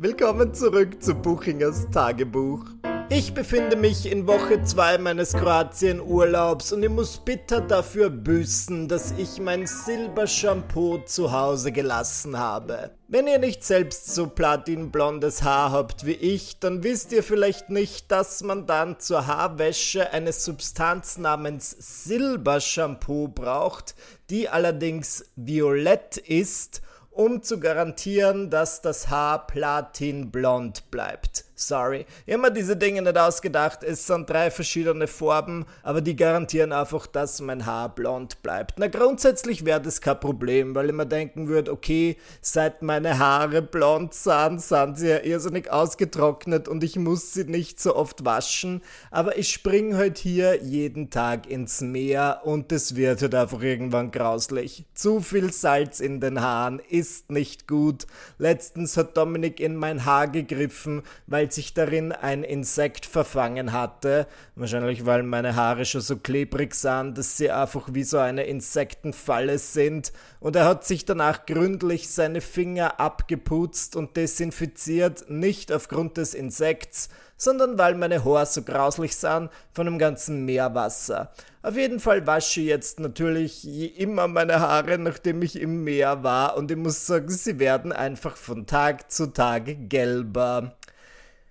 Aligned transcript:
willkommen 0.00 0.54
zurück 0.54 1.02
zu 1.02 1.12
Buchingers 1.12 1.88
Tagebuch. 1.90 2.64
Ich 3.08 3.34
befinde 3.34 3.74
mich 3.74 4.06
in 4.06 4.28
Woche 4.28 4.62
2 4.62 4.98
meines 4.98 5.32
Kroatien-Urlaubs 5.32 6.72
und 6.72 6.84
ich 6.84 6.88
muss 6.88 7.18
bitter 7.18 7.60
dafür 7.60 8.08
büßen, 8.08 8.86
dass 8.86 9.12
ich 9.18 9.40
mein 9.40 9.66
Silbershampoo 9.66 10.98
zu 10.98 11.32
Hause 11.32 11.72
gelassen 11.72 12.38
habe. 12.38 12.92
Wenn 13.08 13.26
ihr 13.26 13.40
nicht 13.40 13.64
selbst 13.64 14.14
so 14.14 14.28
platinblondes 14.28 15.42
Haar 15.42 15.72
habt 15.72 16.06
wie 16.06 16.12
ich, 16.12 16.60
dann 16.60 16.84
wisst 16.84 17.10
ihr 17.10 17.24
vielleicht 17.24 17.68
nicht, 17.68 18.12
dass 18.12 18.44
man 18.44 18.66
dann 18.66 19.00
zur 19.00 19.26
Haarwäsche 19.26 20.12
eine 20.12 20.32
Substanz 20.32 21.18
namens 21.18 21.70
Silbershampoo 22.04 23.26
braucht, 23.26 23.96
die 24.30 24.48
allerdings 24.48 25.24
violett 25.34 26.18
ist 26.18 26.82
um 27.18 27.42
zu 27.42 27.58
garantieren, 27.58 28.48
dass 28.48 28.80
das 28.80 29.08
Haar 29.10 29.48
platinblond 29.48 30.88
bleibt. 30.92 31.46
Sorry, 31.60 32.06
ich 32.24 32.34
habe 32.34 32.42
mir 32.42 32.52
diese 32.52 32.76
Dinge 32.76 33.02
nicht 33.02 33.18
ausgedacht. 33.18 33.82
Es 33.82 34.06
sind 34.06 34.30
drei 34.30 34.48
verschiedene 34.48 35.08
Farben, 35.08 35.66
aber 35.82 36.00
die 36.00 36.14
garantieren 36.14 36.72
einfach, 36.72 37.08
dass 37.08 37.40
mein 37.40 37.66
Haar 37.66 37.92
blond 37.92 38.44
bleibt. 38.44 38.78
Na, 38.78 38.86
grundsätzlich 38.86 39.64
wäre 39.64 39.80
das 39.80 40.00
kein 40.00 40.20
Problem, 40.20 40.76
weil 40.76 40.86
ich 40.86 40.94
mir 40.94 41.04
denken 41.04 41.48
würde, 41.48 41.72
okay, 41.72 42.16
seit 42.40 42.82
meine 42.82 43.18
Haare 43.18 43.60
blond 43.60 44.14
sind, 44.14 44.62
sind 44.62 44.98
sie 44.98 45.08
ja 45.08 45.18
irrsinnig 45.18 45.68
ausgetrocknet 45.68 46.68
und 46.68 46.84
ich 46.84 46.94
muss 46.94 47.32
sie 47.32 47.42
nicht 47.42 47.80
so 47.80 47.96
oft 47.96 48.24
waschen. 48.24 48.80
Aber 49.10 49.36
ich 49.36 49.50
springe 49.50 49.96
halt 49.96 50.18
hier 50.18 50.62
jeden 50.62 51.10
Tag 51.10 51.50
ins 51.50 51.80
Meer 51.80 52.42
und 52.44 52.70
es 52.70 52.94
wird 52.94 53.20
halt 53.20 53.34
einfach 53.34 53.62
irgendwann 53.62 54.12
grauslich. 54.12 54.84
Zu 54.94 55.20
viel 55.20 55.52
Salz 55.52 55.98
in 55.98 56.20
den 56.20 56.40
Haaren 56.40 56.80
ist 56.88 57.32
nicht 57.32 57.66
gut. 57.66 58.06
Letztens 58.38 58.96
hat 58.96 59.16
Dominik 59.16 59.58
in 59.58 59.74
mein 59.74 60.04
Haar 60.04 60.28
gegriffen, 60.28 61.02
weil 61.26 61.47
weil 61.48 61.52
sich 61.54 61.72
darin 61.72 62.12
ein 62.12 62.44
Insekt 62.44 63.06
verfangen 63.06 63.72
hatte. 63.72 64.26
Wahrscheinlich, 64.54 65.06
weil 65.06 65.22
meine 65.22 65.56
Haare 65.56 65.86
schon 65.86 66.02
so 66.02 66.18
klebrig 66.18 66.74
sind, 66.74 67.16
dass 67.16 67.38
sie 67.38 67.50
einfach 67.50 67.88
wie 67.92 68.02
so 68.02 68.18
eine 68.18 68.44
Insektenfalle 68.44 69.58
sind. 69.58 70.12
Und 70.40 70.56
er 70.56 70.66
hat 70.66 70.84
sich 70.84 71.06
danach 71.06 71.46
gründlich 71.46 72.10
seine 72.10 72.42
Finger 72.42 73.00
abgeputzt 73.00 73.96
und 73.96 74.18
desinfiziert, 74.18 75.30
nicht 75.30 75.72
aufgrund 75.72 76.18
des 76.18 76.34
Insekts, 76.34 77.08
sondern 77.38 77.78
weil 77.78 77.94
meine 77.94 78.26
Haare 78.26 78.44
so 78.44 78.60
grauslich 78.62 79.16
sind 79.16 79.48
von 79.72 79.86
dem 79.86 79.98
ganzen 79.98 80.44
Meerwasser. 80.44 81.32
Auf 81.62 81.76
jeden 81.76 81.98
Fall 81.98 82.26
wasche 82.26 82.60
ich 82.60 82.66
jetzt 82.66 83.00
natürlich 83.00 83.98
immer 83.98 84.28
meine 84.28 84.60
Haare, 84.60 84.98
nachdem 84.98 85.40
ich 85.40 85.58
im 85.58 85.82
Meer 85.82 86.22
war 86.22 86.58
und 86.58 86.70
ich 86.70 86.76
muss 86.76 87.06
sagen, 87.06 87.30
sie 87.30 87.58
werden 87.58 87.92
einfach 87.92 88.36
von 88.36 88.66
Tag 88.66 89.10
zu 89.10 89.32
Tag 89.32 89.88
gelber. 89.88 90.76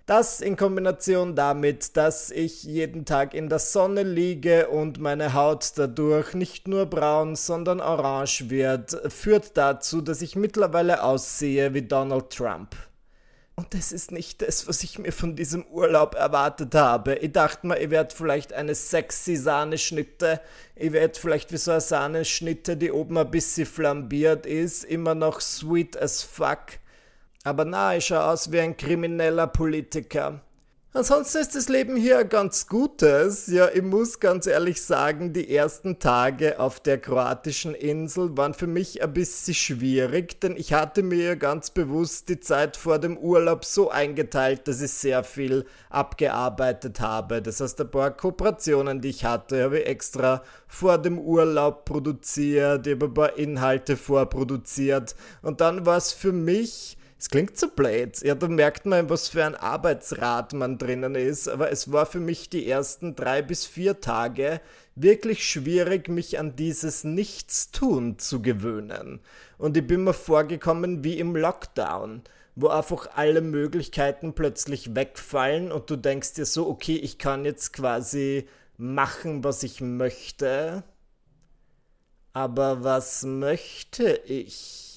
Das 0.08 0.40
in 0.40 0.56
Kombination 0.56 1.34
damit, 1.34 1.98
dass 1.98 2.30
ich 2.30 2.62
jeden 2.62 3.04
Tag 3.04 3.34
in 3.34 3.50
der 3.50 3.58
Sonne 3.58 4.04
liege 4.04 4.68
und 4.68 4.98
meine 4.98 5.34
Haut 5.34 5.72
dadurch 5.76 6.32
nicht 6.32 6.66
nur 6.66 6.86
braun, 6.86 7.36
sondern 7.36 7.82
orange 7.82 8.48
wird, 8.48 8.98
führt 9.12 9.58
dazu, 9.58 10.00
dass 10.00 10.22
ich 10.22 10.34
mittlerweile 10.34 11.02
aussehe 11.02 11.74
wie 11.74 11.82
Donald 11.82 12.30
Trump. 12.30 12.74
Und 13.54 13.74
das 13.74 13.92
ist 13.92 14.10
nicht 14.10 14.40
das, 14.40 14.66
was 14.66 14.82
ich 14.82 14.98
mir 14.98 15.12
von 15.12 15.36
diesem 15.36 15.66
Urlaub 15.66 16.14
erwartet 16.14 16.74
habe. 16.74 17.16
Ich 17.16 17.32
dachte 17.32 17.66
mir, 17.66 17.78
ich 17.78 17.90
werde 17.90 18.16
vielleicht 18.16 18.54
eine 18.54 18.74
sexy 18.74 19.36
Sahneschnitte. 19.36 20.40
Ich 20.74 20.92
werde 20.92 21.20
vielleicht 21.20 21.52
wie 21.52 21.58
so 21.58 21.72
eine 21.72 21.82
Sahneschnitte, 21.82 22.78
die 22.78 22.92
oben 22.92 23.18
ein 23.18 23.30
bisschen 23.30 23.66
flambiert 23.66 24.46
ist, 24.46 24.84
immer 24.84 25.14
noch 25.14 25.42
sweet 25.42 26.00
as 26.00 26.22
fuck. 26.22 26.78
Aber 27.48 27.64
na, 27.64 27.96
ich 27.96 28.04
schaue 28.04 28.24
aus 28.24 28.52
wie 28.52 28.60
ein 28.60 28.76
krimineller 28.76 29.46
Politiker. 29.46 30.42
Ansonsten 30.92 31.38
ist 31.38 31.54
das 31.54 31.70
Leben 31.70 31.96
hier 31.96 32.24
ganz 32.24 32.66
Gutes. 32.66 33.46
Ja, 33.46 33.68
ich 33.72 33.82
muss 33.82 34.20
ganz 34.20 34.46
ehrlich 34.46 34.82
sagen, 34.82 35.32
die 35.32 35.54
ersten 35.54 35.98
Tage 35.98 36.60
auf 36.60 36.78
der 36.78 36.98
kroatischen 36.98 37.74
Insel 37.74 38.36
waren 38.36 38.52
für 38.52 38.66
mich 38.66 39.02
ein 39.02 39.14
bisschen 39.14 39.54
schwierig, 39.54 40.40
denn 40.42 40.56
ich 40.58 40.74
hatte 40.74 41.02
mir 41.02 41.36
ganz 41.36 41.70
bewusst 41.70 42.28
die 42.28 42.40
Zeit 42.40 42.76
vor 42.76 42.98
dem 42.98 43.16
Urlaub 43.16 43.64
so 43.64 43.90
eingeteilt, 43.90 44.68
dass 44.68 44.82
ich 44.82 44.92
sehr 44.92 45.24
viel 45.24 45.64
abgearbeitet 45.88 47.00
habe. 47.00 47.40
Das 47.40 47.60
heißt, 47.60 47.80
ein 47.80 47.90
paar 47.90 48.10
Kooperationen, 48.10 49.00
die 49.00 49.08
ich 49.08 49.24
hatte, 49.24 49.62
habe 49.62 49.78
ich 49.78 49.86
extra 49.86 50.42
vor 50.66 50.98
dem 50.98 51.18
Urlaub 51.18 51.86
produziert, 51.86 52.86
ich 52.86 52.94
habe 52.94 53.06
ein 53.06 53.14
paar 53.14 53.38
Inhalte 53.38 53.96
vorproduziert 53.96 55.14
und 55.40 55.62
dann 55.62 55.86
war 55.86 55.96
es 55.96 56.12
für 56.12 56.32
mich 56.32 56.97
es 57.18 57.30
klingt 57.30 57.58
so 57.58 57.68
blöd. 57.68 58.20
Ja, 58.22 58.36
da 58.36 58.46
merkt 58.46 58.86
man, 58.86 59.10
was 59.10 59.28
für 59.28 59.44
ein 59.44 59.56
Arbeitsrat 59.56 60.52
man 60.52 60.78
drinnen 60.78 61.16
ist. 61.16 61.48
Aber 61.48 61.72
es 61.72 61.90
war 61.90 62.06
für 62.06 62.20
mich 62.20 62.48
die 62.48 62.70
ersten 62.70 63.16
drei 63.16 63.42
bis 63.42 63.66
vier 63.66 64.00
Tage 64.00 64.60
wirklich 64.94 65.48
schwierig, 65.48 66.08
mich 66.08 66.38
an 66.38 66.54
dieses 66.54 67.02
Nichtstun 67.02 68.20
zu 68.20 68.40
gewöhnen. 68.40 69.20
Und 69.58 69.76
ich 69.76 69.86
bin 69.86 70.04
mir 70.04 70.14
vorgekommen 70.14 71.02
wie 71.02 71.18
im 71.18 71.34
Lockdown, 71.34 72.22
wo 72.54 72.68
einfach 72.68 73.08
alle 73.16 73.40
Möglichkeiten 73.40 74.34
plötzlich 74.34 74.94
wegfallen 74.94 75.72
und 75.72 75.90
du 75.90 75.96
denkst 75.96 76.34
dir 76.34 76.46
so, 76.46 76.68
okay, 76.68 76.96
ich 76.96 77.18
kann 77.18 77.44
jetzt 77.44 77.72
quasi 77.72 78.48
machen, 78.76 79.42
was 79.42 79.64
ich 79.64 79.80
möchte. 79.80 80.84
Aber 82.32 82.84
was 82.84 83.24
möchte 83.24 84.20
ich? 84.24 84.87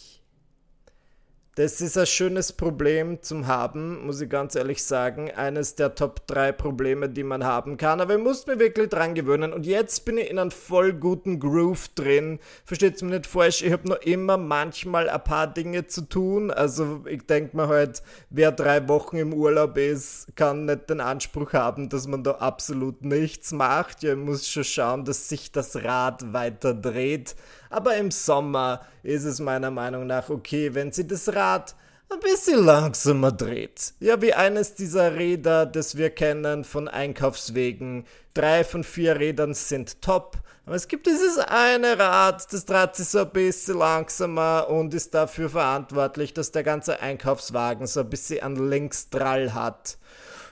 Das 1.56 1.82
ist 1.82 1.98
ein 1.98 2.06
schönes 2.06 2.54
Problem 2.54 3.22
zum 3.22 3.46
Haben, 3.46 4.06
muss 4.06 4.22
ich 4.22 4.30
ganz 4.30 4.56
ehrlich 4.56 4.86
sagen. 4.86 5.32
Eines 5.32 5.76
der 5.76 5.96
Top 5.96 6.26
3 6.28 6.54
Probleme, 6.54 7.10
die 7.10 7.26
man 7.26 7.44
haben 7.44 7.76
kann. 7.76 8.00
Aber 8.00 8.16
ich 8.16 8.24
muss 8.24 8.48
mir 8.48 8.58
wirklich 8.58 8.88
dran 8.88 9.16
gewöhnen. 9.16 9.52
Und 9.52 9.66
jetzt 9.66 10.06
bin 10.06 10.18
ich 10.18 10.30
in 10.30 10.40
einem 10.40 10.52
voll 10.52 10.94
guten 10.94 11.42
Groove 11.42 11.90
drin. 11.90 12.40
Versteht's 12.64 13.02
mir 13.02 13.10
nicht 13.10 13.28
falsch, 13.28 13.64
ich 13.64 13.74
habe 13.74 13.90
noch 13.90 14.00
immer 14.00 14.38
manchmal 14.38 15.10
ein 15.10 15.24
paar 15.26 15.46
Dinge 15.46 15.88
zu 15.88 16.08
tun. 16.08 16.52
Also 16.52 17.04
ich 17.06 17.26
denke 17.26 17.58
mir 17.58 17.68
halt, 17.68 18.02
wer 18.30 18.54
drei 18.54 18.88
Wochen 18.88 19.18
im 19.18 19.34
Urlaub 19.34 19.78
ist, 19.78 20.28
kann 20.38 20.64
nicht 20.64 20.90
den 20.90 21.02
Anspruch 21.02 21.52
haben, 21.52 21.90
dass 21.90 22.08
man 22.08 22.24
da 22.24 22.36
absolut 22.36 23.04
nichts 23.04 23.52
macht. 23.52 24.04
Ja, 24.04 24.14
ich 24.14 24.18
muss 24.18 24.48
schon 24.48 24.64
schauen, 24.64 25.04
dass 25.04 25.28
sich 25.28 25.52
das 25.52 25.84
Rad 25.84 26.32
weiter 26.32 26.74
dreht. 26.74 27.36
Aber 27.72 27.96
im 27.96 28.12
Sommer 28.12 28.82
ist 29.02 29.24
es 29.24 29.40
meiner 29.40 29.72
Meinung 29.72 30.06
nach 30.06 30.30
okay, 30.30 30.74
wenn 30.74 30.92
sie 30.92 31.08
das 31.08 31.34
Rad 31.34 31.74
ein 32.09 32.20
bisschen 32.20 32.66
langsamer 32.66 33.32
dreht. 33.32 33.94
Ja, 34.02 34.22
wie 34.22 34.34
eines 34.34 34.76
dieser 34.76 35.16
Räder, 35.16 35.66
das 35.66 35.96
wir 35.96 36.09
kennen 36.09 36.66
von 36.66 36.90
Einkaufswegen. 36.90 38.06
Drei 38.34 38.66
von 38.66 38.84
vier 38.84 39.18
Rädern 39.18 39.54
sind 39.54 40.02
top. 40.02 40.38
Aber 40.66 40.76
es 40.76 40.90
gibt 40.90 41.08
dieses 41.08 41.38
eine 41.38 41.98
Rad, 41.98 42.52
das 42.52 42.66
dreht 42.66 42.96
sich 42.96 43.08
so 43.08 43.20
ein 43.20 43.32
bisschen 43.32 43.78
langsamer 43.78 44.68
und 44.70 44.94
ist 44.94 45.14
dafür 45.14 45.50
verantwortlich, 45.50 46.34
dass 46.34 46.52
der 46.52 46.64
ganze 46.64 47.00
Einkaufswagen 47.00 47.88
so 47.88 48.02
ein 48.02 48.09
bisschen 48.09 48.44
an 48.44 48.70
Linksdrall 48.70 49.53
hat. 49.53 49.98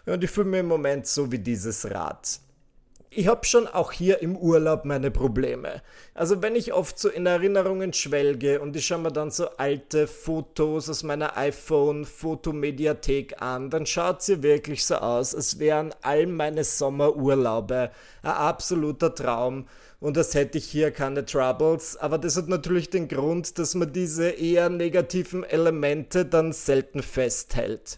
Ja, 0.05 0.13
und 0.13 0.23
ich 0.23 0.31
fühle 0.31 0.47
mich 0.47 0.61
im 0.61 0.67
Moment 0.67 1.05
so 1.05 1.29
wie 1.31 1.39
dieses 1.39 1.91
Rad 1.91 2.39
ich 3.11 3.27
habe 3.27 3.45
schon 3.45 3.67
auch 3.67 3.91
hier 3.91 4.21
im 4.21 4.37
Urlaub 4.37 4.85
meine 4.85 5.09
Probleme. 5.09 5.81
Also 6.13 6.43
wenn 6.43 6.55
ich 6.55 6.73
oft 6.73 6.99
so 6.99 7.09
in 7.09 7.25
Erinnerungen 7.25 7.91
schwelge 7.91 8.59
und 8.59 8.75
ich 8.75 8.85
schaue 8.85 8.99
mir 8.99 9.11
dann 9.11 9.31
so 9.31 9.49
alte 9.57 10.05
Fotos 10.05 10.89
aus 10.89 11.01
meiner 11.01 11.35
iPhone-Fotomediathek 11.35 13.41
an, 13.41 13.71
dann 13.71 13.87
schaut 13.87 14.21
sie 14.21 14.43
wirklich 14.43 14.85
so 14.85 14.95
aus, 14.95 15.33
als 15.33 15.57
wären 15.57 15.93
all 16.03 16.27
meine 16.27 16.63
Sommerurlaube 16.63 17.89
ein 18.21 18.31
absoluter 18.31 19.15
Traum 19.15 19.67
und 19.99 20.17
als 20.17 20.35
hätte 20.35 20.59
ich 20.59 20.65
hier 20.65 20.91
keine 20.91 21.25
Troubles. 21.25 21.97
Aber 21.97 22.19
das 22.19 22.37
hat 22.37 22.47
natürlich 22.47 22.91
den 22.91 23.07
Grund, 23.07 23.57
dass 23.57 23.73
man 23.73 23.91
diese 23.91 24.29
eher 24.29 24.69
negativen 24.69 25.43
Elemente 25.43 26.25
dann 26.25 26.53
selten 26.53 27.01
festhält. 27.01 27.97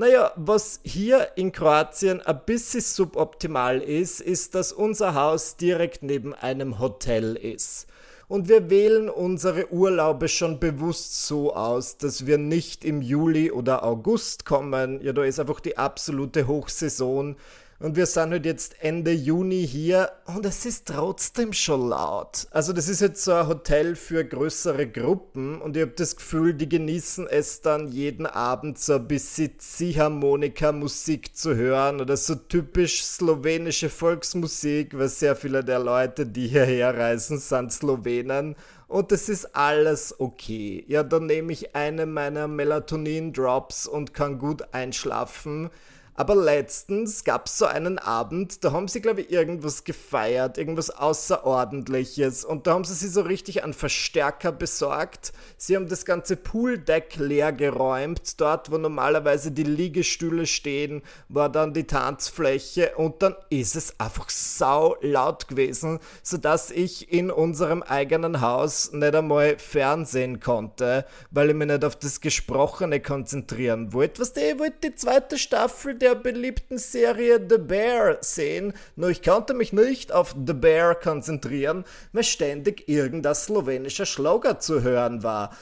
Naja, 0.00 0.32
was 0.34 0.80
hier 0.82 1.32
in 1.36 1.52
Kroatien 1.52 2.22
ein 2.22 2.40
bisschen 2.46 2.80
suboptimal 2.80 3.82
ist, 3.82 4.22
ist, 4.22 4.54
dass 4.54 4.72
unser 4.72 5.12
Haus 5.12 5.58
direkt 5.58 6.02
neben 6.02 6.32
einem 6.32 6.78
Hotel 6.78 7.36
ist. 7.36 7.86
Und 8.26 8.48
wir 8.48 8.70
wählen 8.70 9.10
unsere 9.10 9.70
Urlaube 9.70 10.28
schon 10.28 10.58
bewusst 10.58 11.26
so 11.26 11.54
aus, 11.54 11.98
dass 11.98 12.24
wir 12.24 12.38
nicht 12.38 12.82
im 12.82 13.02
Juli 13.02 13.50
oder 13.50 13.84
August 13.84 14.46
kommen. 14.46 15.02
Ja, 15.02 15.12
da 15.12 15.22
ist 15.22 15.38
einfach 15.38 15.60
die 15.60 15.76
absolute 15.76 16.46
Hochsaison 16.46 17.36
und 17.80 17.96
wir 17.96 18.04
sind 18.04 18.30
halt 18.30 18.44
jetzt 18.44 18.76
Ende 18.82 19.10
Juni 19.10 19.66
hier 19.66 20.12
und 20.26 20.44
es 20.44 20.66
ist 20.66 20.88
trotzdem 20.88 21.54
schon 21.54 21.88
laut. 21.88 22.46
Also 22.50 22.74
das 22.74 22.88
ist 22.88 23.00
jetzt 23.00 23.24
so 23.24 23.32
ein 23.32 23.48
Hotel 23.48 23.96
für 23.96 24.22
größere 24.22 24.86
Gruppen 24.86 25.62
und 25.62 25.76
ich 25.76 25.82
habe 25.82 25.92
das 25.92 26.14
Gefühl, 26.14 26.52
die 26.52 26.68
genießen 26.68 27.26
es 27.26 27.62
dann 27.62 27.88
jeden 27.88 28.26
Abend 28.26 28.78
so 28.78 28.96
ein 28.96 29.08
bisschen 29.08 29.58
Ziehharmonika-Musik 29.58 31.34
zu 31.34 31.56
hören 31.56 32.02
oder 32.02 32.18
so 32.18 32.34
typisch 32.34 33.02
slowenische 33.02 33.88
Volksmusik, 33.88 34.96
weil 34.96 35.08
sehr 35.08 35.34
viele 35.34 35.64
der 35.64 35.78
Leute, 35.78 36.26
die 36.26 36.48
hierher 36.48 36.96
reisen, 36.96 37.38
sind 37.38 37.72
Slowenen 37.72 38.56
und 38.88 39.10
es 39.10 39.30
ist 39.30 39.56
alles 39.56 40.20
okay. 40.20 40.84
Ja, 40.86 41.02
dann 41.02 41.26
nehme 41.26 41.52
ich 41.52 41.74
eine 41.74 42.04
meiner 42.04 42.46
Melatonin-Drops 42.46 43.86
und 43.86 44.12
kann 44.12 44.38
gut 44.38 44.74
einschlafen. 44.74 45.70
Aber 46.14 46.34
letztens 46.34 47.24
gab 47.24 47.46
es 47.46 47.58
so 47.58 47.66
einen 47.66 47.98
Abend, 47.98 48.64
da 48.64 48.72
haben 48.72 48.88
sie, 48.88 49.00
glaube 49.00 49.22
ich, 49.22 49.30
irgendwas 49.30 49.84
gefeiert, 49.84 50.58
irgendwas 50.58 50.90
Außerordentliches. 50.90 52.44
Und 52.44 52.66
da 52.66 52.74
haben 52.74 52.84
sie 52.84 52.94
sich 52.94 53.10
so 53.10 53.22
richtig 53.22 53.62
einen 53.62 53.72
Verstärker 53.72 54.52
besorgt. 54.52 55.32
Sie 55.56 55.76
haben 55.76 55.88
das 55.88 56.04
ganze 56.04 56.36
Pooldeck 56.36 57.16
leer 57.16 57.52
geräumt. 57.52 58.40
Dort, 58.40 58.70
wo 58.70 58.78
normalerweise 58.78 59.52
die 59.52 59.62
Liegestühle 59.62 60.46
stehen, 60.46 61.02
war 61.28 61.48
dann 61.48 61.72
die 61.72 61.86
Tanzfläche. 61.86 62.96
Und 62.96 63.22
dann 63.22 63.34
ist 63.48 63.76
es 63.76 63.98
einfach 63.98 64.28
sau 64.30 64.96
laut 65.00 65.48
gewesen, 65.48 66.00
sodass 66.22 66.70
ich 66.70 67.12
in 67.12 67.30
unserem 67.30 67.82
eigenen 67.82 68.40
Haus 68.40 68.92
nicht 68.92 69.14
einmal 69.14 69.58
Fernsehen 69.58 70.40
konnte, 70.40 71.06
weil 71.30 71.50
ich 71.50 71.56
mich 71.56 71.68
nicht 71.68 71.84
auf 71.84 71.96
das 71.96 72.20
Gesprochene 72.20 73.00
konzentrieren 73.00 73.92
wollte. 73.92 74.20
Was 74.20 74.32
der 74.32 74.58
wollte 74.58 74.90
die 74.90 74.94
zweite 74.94 75.38
Staffel 75.38 75.99
der 76.00 76.14
beliebten 76.14 76.78
Serie 76.78 77.40
The 77.48 77.58
Bear 77.58 78.18
sehen, 78.20 78.72
nur 78.96 79.10
ich 79.10 79.22
konnte 79.22 79.54
mich 79.54 79.72
nicht 79.72 80.12
auf 80.12 80.34
The 80.46 80.52
Bear 80.54 80.94
konzentrieren, 80.94 81.84
weil 82.12 82.24
ständig 82.24 82.88
irgendein 82.88 83.34
slowenischer 83.34 84.06
Schlager 84.06 84.58
zu 84.58 84.82
hören 84.82 85.22
war. 85.22 85.56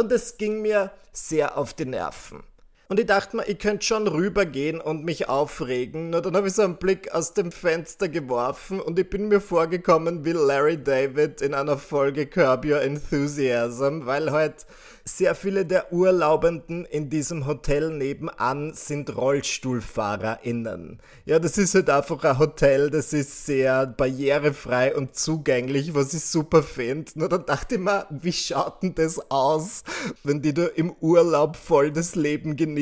Und 0.00 0.12
es 0.12 0.36
ging 0.38 0.62
mir 0.62 0.90
sehr 1.12 1.56
auf 1.56 1.74
die 1.74 1.86
Nerven. 1.86 2.42
Und 2.92 3.00
ich 3.00 3.06
dachte 3.06 3.38
mir, 3.38 3.48
ich 3.48 3.58
könnte 3.58 3.86
schon 3.86 4.06
rübergehen 4.06 4.78
und 4.78 5.02
mich 5.02 5.26
aufregen. 5.26 6.10
Nur 6.10 6.20
dann 6.20 6.36
habe 6.36 6.48
ich 6.48 6.52
so 6.52 6.60
einen 6.60 6.76
Blick 6.76 7.10
aus 7.14 7.32
dem 7.32 7.50
Fenster 7.50 8.06
geworfen 8.10 8.82
und 8.82 8.98
ich 8.98 9.08
bin 9.08 9.28
mir 9.28 9.40
vorgekommen 9.40 10.26
wie 10.26 10.32
Larry 10.32 10.76
David 10.76 11.40
in 11.40 11.54
einer 11.54 11.78
Folge 11.78 12.26
Curb 12.26 12.66
Your 12.66 12.82
Enthusiasm, 12.82 14.04
weil 14.04 14.30
halt 14.30 14.66
sehr 15.04 15.34
viele 15.34 15.64
der 15.64 15.92
Urlaubenden 15.92 16.84
in 16.84 17.10
diesem 17.10 17.46
Hotel 17.46 17.90
nebenan 17.90 18.72
sind 18.74 19.16
RollstuhlfahrerInnen. 19.16 21.00
Ja, 21.24 21.40
das 21.40 21.58
ist 21.58 21.74
halt 21.74 21.90
einfach 21.90 22.22
ein 22.22 22.38
Hotel, 22.38 22.88
das 22.88 23.12
ist 23.12 23.46
sehr 23.46 23.86
barrierefrei 23.86 24.94
und 24.94 25.16
zugänglich, 25.16 25.94
was 25.94 26.14
ich 26.14 26.24
super 26.24 26.62
finde. 26.62 27.10
Nur 27.16 27.28
dann 27.28 27.46
dachte 27.46 27.76
ich 27.76 27.80
mir, 27.80 28.06
wie 28.10 28.32
schaut 28.32 28.82
denn 28.82 28.94
das 28.94 29.18
aus, 29.30 29.82
wenn 30.22 30.40
die 30.40 30.54
da 30.54 30.66
im 30.66 30.92
Urlaub 31.00 31.56
voll 31.56 31.90
das 31.90 32.14
Leben 32.14 32.54
genießen 32.54 32.81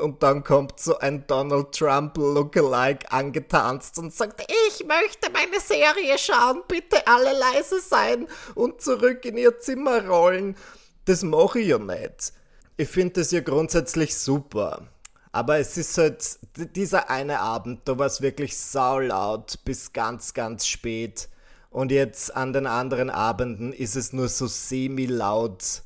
und 0.00 0.22
dann 0.22 0.44
kommt 0.44 0.78
so 0.78 0.98
ein 0.98 1.26
Donald 1.26 1.72
Trump 1.72 2.16
Lookalike 2.16 3.10
angetanzt 3.10 3.98
und 3.98 4.14
sagt, 4.14 4.42
ich 4.68 4.86
möchte 4.86 5.30
meine 5.32 5.60
Serie 5.60 6.18
schauen, 6.18 6.62
bitte 6.68 7.06
alle 7.06 7.36
leise 7.38 7.80
sein 7.80 8.28
und 8.54 8.80
zurück 8.80 9.24
in 9.24 9.36
ihr 9.36 9.58
Zimmer 9.58 10.06
rollen. 10.06 10.56
Das 11.04 11.22
mache 11.22 11.60
ich 11.60 11.68
ja 11.68 11.78
nicht. 11.78 12.32
Ich 12.76 12.88
finde 12.88 13.20
das 13.20 13.30
ja 13.30 13.40
grundsätzlich 13.40 14.16
super. 14.16 14.88
Aber 15.32 15.58
es 15.58 15.76
ist 15.76 15.96
halt 15.96 16.38
dieser 16.76 17.08
eine 17.08 17.40
Abend, 17.40 17.80
da 17.84 17.98
war 17.98 18.06
es 18.06 18.20
wirklich 18.20 18.58
saulaut 18.58 19.58
bis 19.64 19.92
ganz, 19.92 20.34
ganz 20.34 20.66
spät. 20.66 21.28
Und 21.70 21.92
jetzt 21.92 22.34
an 22.34 22.52
den 22.52 22.66
anderen 22.66 23.10
Abenden 23.10 23.72
ist 23.72 23.94
es 23.94 24.12
nur 24.12 24.28
so 24.28 24.46
semi-laut. 24.48 25.82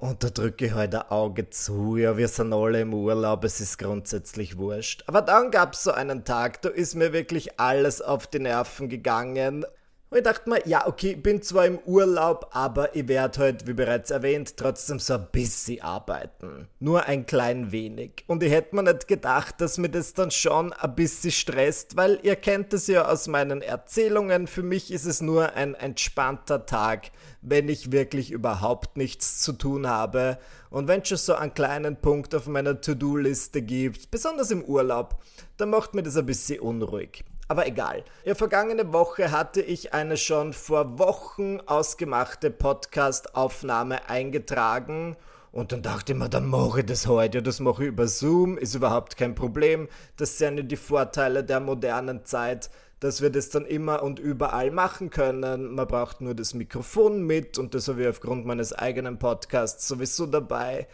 Und 0.00 0.24
da 0.24 0.30
drücke 0.30 0.64
ich 0.64 0.72
halt 0.72 0.94
ein 0.94 1.10
Auge 1.10 1.50
zu. 1.50 1.98
Ja, 1.98 2.16
wir 2.16 2.28
sind 2.28 2.54
alle 2.54 2.80
im 2.80 2.94
Urlaub, 2.94 3.44
es 3.44 3.60
ist 3.60 3.76
grundsätzlich 3.76 4.56
wurscht. 4.56 5.04
Aber 5.06 5.20
dann 5.20 5.50
gab 5.50 5.74
es 5.74 5.82
so 5.82 5.92
einen 5.92 6.24
Tag, 6.24 6.62
da 6.62 6.70
ist 6.70 6.94
mir 6.94 7.12
wirklich 7.12 7.60
alles 7.60 8.00
auf 8.00 8.26
die 8.26 8.38
Nerven 8.38 8.88
gegangen. 8.88 9.66
Und 10.10 10.18
ich 10.18 10.24
dachte 10.24 10.50
mir, 10.50 10.66
ja, 10.66 10.88
okay, 10.88 11.14
bin 11.14 11.40
zwar 11.40 11.66
im 11.66 11.78
Urlaub, 11.86 12.48
aber 12.50 12.96
ich 12.96 13.06
werde 13.06 13.38
heute, 13.38 13.68
wie 13.68 13.74
bereits 13.74 14.10
erwähnt, 14.10 14.56
trotzdem 14.56 14.98
so 14.98 15.14
ein 15.14 15.28
bisschen 15.30 15.82
arbeiten. 15.82 16.66
Nur 16.80 17.04
ein 17.04 17.26
klein 17.26 17.70
wenig. 17.70 18.24
Und 18.26 18.42
ich 18.42 18.50
hätte 18.50 18.74
mir 18.74 18.82
nicht 18.82 19.06
gedacht, 19.06 19.60
dass 19.60 19.78
mir 19.78 19.88
das 19.88 20.12
dann 20.12 20.32
schon 20.32 20.72
ein 20.72 20.96
bisschen 20.96 21.30
stresst, 21.30 21.96
weil 21.96 22.18
ihr 22.24 22.34
kennt 22.34 22.72
es 22.72 22.88
ja 22.88 23.06
aus 23.06 23.28
meinen 23.28 23.62
Erzählungen. 23.62 24.48
Für 24.48 24.64
mich 24.64 24.90
ist 24.90 25.04
es 25.04 25.20
nur 25.20 25.52
ein 25.52 25.76
entspannter 25.76 26.66
Tag, 26.66 27.12
wenn 27.40 27.68
ich 27.68 27.92
wirklich 27.92 28.32
überhaupt 28.32 28.96
nichts 28.96 29.40
zu 29.40 29.52
tun 29.52 29.86
habe. 29.86 30.38
Und 30.70 30.88
wenn 30.88 31.02
es 31.02 31.08
schon 31.08 31.18
so 31.18 31.34
einen 31.36 31.54
kleinen 31.54 31.94
Punkt 31.94 32.34
auf 32.34 32.48
meiner 32.48 32.80
To-Do-Liste 32.80 33.62
gibt, 33.62 34.10
besonders 34.10 34.50
im 34.50 34.64
Urlaub, 34.64 35.22
dann 35.56 35.70
macht 35.70 35.94
mir 35.94 36.02
das 36.02 36.16
ein 36.16 36.26
bisschen 36.26 36.58
unruhig. 36.58 37.24
Aber 37.50 37.66
egal. 37.66 38.04
Ja, 38.24 38.36
vergangene 38.36 38.92
Woche 38.92 39.32
hatte 39.32 39.60
ich 39.60 39.92
eine 39.92 40.16
schon 40.16 40.52
vor 40.52 41.00
Wochen 41.00 41.58
ausgemachte 41.66 42.48
Podcast-Aufnahme 42.48 44.08
eingetragen. 44.08 45.16
Und 45.50 45.72
dann 45.72 45.82
dachte 45.82 46.12
ich 46.12 46.18
mir, 46.20 46.28
dann 46.28 46.46
mache 46.46 46.78
ich 46.78 46.86
das 46.86 47.08
heute. 47.08 47.38
Ja, 47.38 47.42
das 47.42 47.58
mache 47.58 47.82
ich 47.82 47.88
über 47.88 48.06
Zoom, 48.06 48.56
ist 48.56 48.76
überhaupt 48.76 49.16
kein 49.16 49.34
Problem. 49.34 49.88
Das 50.16 50.38
sind 50.38 50.58
ja 50.58 50.62
die 50.62 50.76
Vorteile 50.76 51.42
der 51.42 51.58
modernen 51.58 52.24
Zeit, 52.24 52.70
dass 53.00 53.20
wir 53.20 53.30
das 53.30 53.50
dann 53.50 53.66
immer 53.66 54.04
und 54.04 54.20
überall 54.20 54.70
machen 54.70 55.10
können. 55.10 55.74
Man 55.74 55.88
braucht 55.88 56.20
nur 56.20 56.36
das 56.36 56.54
Mikrofon 56.54 57.26
mit 57.26 57.58
und 57.58 57.74
das 57.74 57.88
habe 57.88 58.02
ich 58.02 58.08
aufgrund 58.08 58.46
meines 58.46 58.72
eigenen 58.72 59.18
Podcasts 59.18 59.88
sowieso 59.88 60.26
dabei. 60.26 60.86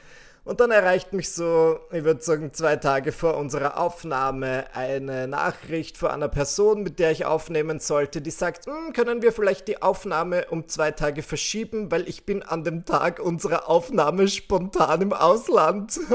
Und 0.47 0.61
dann 0.61 0.71
erreicht 0.71 1.13
mich 1.13 1.33
so, 1.33 1.81
ich 1.91 2.05
würde 2.05 2.23
sagen, 2.23 2.55
zwei 2.55 2.77
Tage 2.77 3.11
vor 3.11 3.37
unserer 3.37 3.81
Aufnahme 3.81 4.67
eine 4.75 5.27
Nachricht 5.27 5.99
von 5.99 6.11
einer 6.13 6.29
Person, 6.29 6.85
mit 6.85 7.01
der 7.01 7.11
ich 7.11 7.25
aufnehmen 7.25 7.81
sollte, 7.81 8.23
die 8.23 8.31
sagt, 8.31 8.67
hm, 8.67 8.93
können 8.93 9.23
wir 9.23 9.33
vielleicht 9.33 9.67
die 9.67 9.83
Aufnahme 9.83 10.47
um 10.51 10.69
zwei 10.69 10.93
Tage 10.93 11.25
verschieben, 11.25 11.91
weil 11.91 12.09
ich 12.09 12.27
bin 12.27 12.45
an 12.45 12.63
dem 12.63 12.85
Tag 12.85 13.19
unserer 13.19 13.69
Aufnahme 13.69 14.29
spontan 14.29 15.03
im 15.03 15.13
Ausland. 15.13 15.99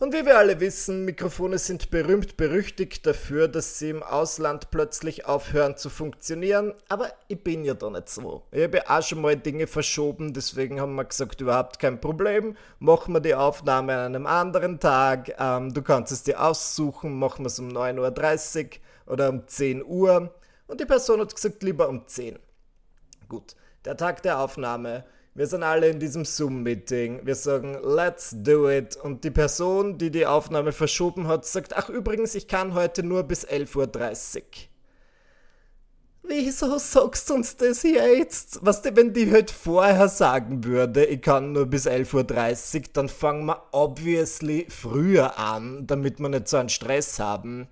Und 0.00 0.14
wie 0.14 0.24
wir 0.24 0.38
alle 0.38 0.60
wissen, 0.60 1.04
Mikrofone 1.04 1.58
sind 1.58 1.90
berühmt 1.90 2.36
berüchtigt 2.36 3.04
dafür, 3.04 3.48
dass 3.48 3.80
sie 3.80 3.90
im 3.90 4.04
Ausland 4.04 4.70
plötzlich 4.70 5.26
aufhören 5.26 5.76
zu 5.76 5.90
funktionieren. 5.90 6.72
Aber 6.88 7.12
ich 7.26 7.42
bin 7.42 7.64
ja 7.64 7.74
da 7.74 7.90
nicht 7.90 8.08
so. 8.08 8.44
Ich 8.52 8.62
habe 8.62 8.76
ja 8.76 8.84
auch 8.86 9.02
schon 9.02 9.20
mal 9.20 9.34
Dinge 9.34 9.66
verschoben, 9.66 10.32
deswegen 10.32 10.80
haben 10.80 10.94
wir 10.94 11.04
gesagt, 11.04 11.40
überhaupt 11.40 11.80
kein 11.80 12.00
Problem. 12.00 12.56
Machen 12.78 13.12
wir 13.12 13.20
die 13.20 13.34
Aufnahme 13.34 13.94
an 13.94 14.14
einem 14.14 14.26
anderen 14.28 14.78
Tag. 14.78 15.34
Ähm, 15.36 15.74
du 15.74 15.82
kannst 15.82 16.12
es 16.12 16.22
dir 16.22 16.44
aussuchen, 16.44 17.18
machen 17.18 17.44
wir 17.44 17.48
es 17.48 17.58
um 17.58 17.68
9.30 17.68 18.66
Uhr 18.66 19.12
oder 19.12 19.30
um 19.30 19.48
10 19.48 19.84
Uhr. 19.84 20.32
Und 20.68 20.80
die 20.80 20.86
Person 20.86 21.20
hat 21.20 21.34
gesagt, 21.34 21.64
lieber 21.64 21.88
um 21.88 22.06
10. 22.06 22.38
Gut, 23.28 23.56
der 23.84 23.96
Tag 23.96 24.22
der 24.22 24.38
Aufnahme 24.38 25.04
wir 25.38 25.46
sind 25.46 25.62
alle 25.62 25.88
in 25.88 26.00
diesem 26.00 26.24
Zoom-Meeting. 26.24 27.20
Wir 27.24 27.36
sagen, 27.36 27.78
let's 27.84 28.34
do 28.34 28.68
it. 28.68 28.96
Und 28.96 29.22
die 29.22 29.30
Person, 29.30 29.96
die 29.96 30.10
die 30.10 30.26
Aufnahme 30.26 30.72
verschoben 30.72 31.28
hat, 31.28 31.46
sagt, 31.46 31.76
ach 31.76 31.88
übrigens, 31.88 32.34
ich 32.34 32.48
kann 32.48 32.74
heute 32.74 33.04
nur 33.04 33.22
bis 33.22 33.46
11.30 33.46 34.36
Uhr. 34.36 34.42
Wieso 36.24 36.76
sagst 36.78 37.30
du 37.30 37.34
uns 37.34 37.56
das 37.56 37.84
jetzt? 37.84 38.58
Was 38.62 38.82
denn, 38.82 38.96
wenn 38.96 39.12
die 39.12 39.30
halt 39.30 39.52
vorher 39.52 40.08
sagen 40.08 40.64
würde, 40.64 41.04
ich 41.04 41.22
kann 41.22 41.52
nur 41.52 41.66
bis 41.66 41.86
11.30 41.86 42.76
Uhr, 42.76 42.82
dann 42.94 43.08
fangen 43.08 43.46
wir 43.46 43.62
obviously 43.70 44.66
früher 44.68 45.38
an, 45.38 45.86
damit 45.86 46.18
wir 46.18 46.30
nicht 46.30 46.48
so 46.48 46.56
einen 46.56 46.68
Stress 46.68 47.20
haben. 47.20 47.68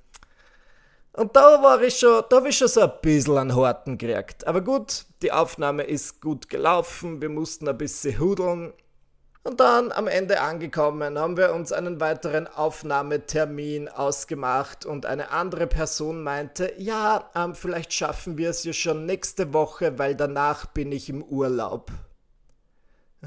Und 1.15 1.35
da 1.35 1.61
war 1.61 1.83
ich 1.83 1.99
schon, 1.99 2.23
da 2.31 2.37
habe 2.37 2.51
ich 2.51 2.59
schon 2.59 2.69
so 2.69 2.83
ein 2.83 2.93
bisschen 3.03 3.39
an 3.39 3.57
Horten 3.57 3.99
gekriegt. 3.99 4.47
Aber 4.47 4.61
gut, 4.61 5.06
die 5.23 5.33
Aufnahme 5.33 5.85
ist 5.85 6.21
gut 6.21 6.49
gelaufen, 6.49 7.21
wir 7.21 7.29
mussten 7.29 7.69
ein 7.69 7.79
bisschen 7.79 8.19
hudeln. 8.19 8.73
Und 9.43 9.61
dann 9.61 9.93
am 9.93 10.09
Ende 10.09 10.41
angekommen, 10.41 11.19
haben 11.19 11.37
wir 11.37 11.55
uns 11.55 11.71
einen 11.71 12.01
weiteren 12.01 12.49
Aufnahmetermin 12.49 13.89
ausgemacht 13.89 14.85
und 14.85 15.07
eine 15.07 15.31
andere 15.31 15.69
Person 15.69 16.25
meinte, 16.25 16.73
ja, 16.79 17.31
ähm, 17.37 17.55
vielleicht 17.55 17.93
schaffen 17.93 18.39
wir 18.39 18.51
es 18.51 18.65
ja 18.65 18.73
schon 18.73 19.07
nächste 19.07 19.55
Woche, 19.55 20.01
weil 20.01 20.17
danach 20.17 20.67
bin 20.67 20.91
ich 20.91 21.09
im 21.09 21.23
Urlaub. 21.23 21.93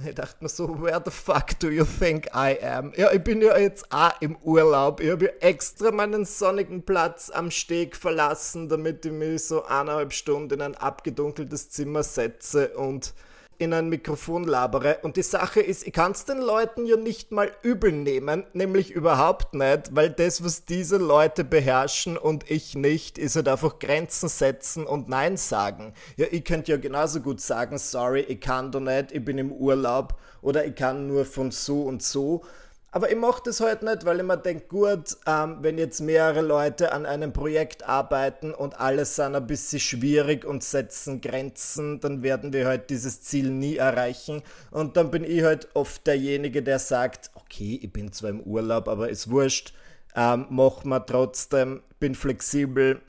Ich 0.07 0.15
dachte 0.15 0.37
mir 0.41 0.49
so, 0.49 0.81
where 0.81 1.01
the 1.03 1.11
fuck 1.11 1.59
do 1.59 1.69
you 1.69 1.83
think 1.83 2.27
I 2.33 2.57
am? 2.63 2.93
Ja, 2.95 3.11
ich 3.11 3.23
bin 3.23 3.41
ja 3.41 3.57
jetzt 3.57 3.91
auch 3.91 4.11
im 4.21 4.37
Urlaub. 4.37 5.01
Ich 5.01 5.11
habe 5.11 5.25
ja 5.25 5.31
extra 5.41 5.91
meinen 5.91 6.25
sonnigen 6.25 6.83
Platz 6.83 7.29
am 7.29 7.51
Steg 7.51 7.95
verlassen, 7.95 8.69
damit 8.69 9.05
ich 9.05 9.11
mich 9.11 9.43
so 9.45 9.65
eineinhalb 9.65 10.13
Stunden 10.13 10.53
in 10.55 10.61
ein 10.61 10.75
abgedunkeltes 10.75 11.69
Zimmer 11.69 12.03
setze 12.03 12.69
und 12.69 13.13
in 13.59 13.73
ein 13.73 13.89
Mikrofon 13.89 14.45
labere. 14.45 14.99
Und 15.03 15.17
die 15.17 15.21
Sache 15.21 15.59
ist, 15.59 15.85
ich 15.85 15.93
kann 15.93 16.13
es 16.13 16.25
den 16.25 16.39
Leuten 16.39 16.85
ja 16.85 16.95
nicht 16.95 17.31
mal 17.31 17.51
übel 17.61 17.91
nehmen, 17.91 18.45
nämlich 18.53 18.91
überhaupt 18.91 19.53
nicht, 19.53 19.95
weil 19.95 20.09
das, 20.09 20.43
was 20.43 20.65
diese 20.65 20.97
Leute 20.97 21.43
beherrschen 21.43 22.17
und 22.17 22.49
ich 22.49 22.75
nicht, 22.75 23.17
ist 23.17 23.35
halt 23.35 23.49
einfach 23.49 23.77
Grenzen 23.77 24.29
setzen 24.29 24.87
und 24.87 25.09
Nein 25.09 25.37
sagen. 25.37 25.93
Ja, 26.15 26.25
ich 26.31 26.45
könnte 26.45 26.71
ja 26.71 26.77
genauso 26.77 27.19
gut 27.19 27.41
sagen, 27.41 27.77
sorry, 27.77 28.21
ich 28.21 28.39
kann 28.39 28.71
da 28.71 28.79
nicht, 28.79 29.11
ich 29.11 29.23
bin 29.23 29.37
im 29.37 29.51
Urlaub 29.51 30.15
oder 30.41 30.65
ich 30.65 30.75
kann 30.75 31.07
nur 31.07 31.25
von 31.25 31.51
so 31.51 31.83
und 31.83 32.01
so. 32.01 32.43
Aber 32.91 33.11
ich 33.11 33.17
mache 33.17 33.43
das 33.45 33.59
halt 33.59 33.83
nicht, 33.83 34.03
weil 34.05 34.17
ich 34.17 34.25
mir 34.25 34.37
denke, 34.37 34.65
gut, 34.67 35.17
ähm, 35.27 35.57
wenn 35.61 35.77
jetzt 35.77 36.01
mehrere 36.01 36.41
Leute 36.41 36.91
an 36.91 37.05
einem 37.05 37.31
Projekt 37.31 37.87
arbeiten 37.87 38.51
und 38.51 38.79
alles 38.79 39.15
sind 39.15 39.35
ein 39.35 39.45
bisschen 39.45 39.79
schwierig 39.79 40.43
und 40.43 40.63
setzen 40.63 41.21
Grenzen, 41.21 41.99
dann 41.99 42.23
werden 42.23 42.51
wir 42.51 42.65
halt 42.65 42.89
dieses 42.89 43.21
Ziel 43.21 43.51
nie 43.51 43.75
erreichen. 43.77 44.41
Und 44.71 44.97
dann 44.97 45.11
bin 45.11 45.23
ich 45.23 45.43
halt 45.43 45.67
oft 45.75 46.07
derjenige, 46.07 46.63
der 46.63 46.79
sagt, 46.79 47.29
okay, 47.35 47.79
ich 47.79 47.93
bin 47.93 48.11
zwar 48.11 48.31
im 48.31 48.41
Urlaub, 48.41 48.87
aber 48.87 49.09
ist 49.09 49.29
wurscht, 49.29 49.73
ähm, 50.15 50.47
mach 50.49 50.83
mal 50.83 51.01
trotzdem, 51.01 51.83
bin 51.99 52.15
flexibel. 52.15 53.01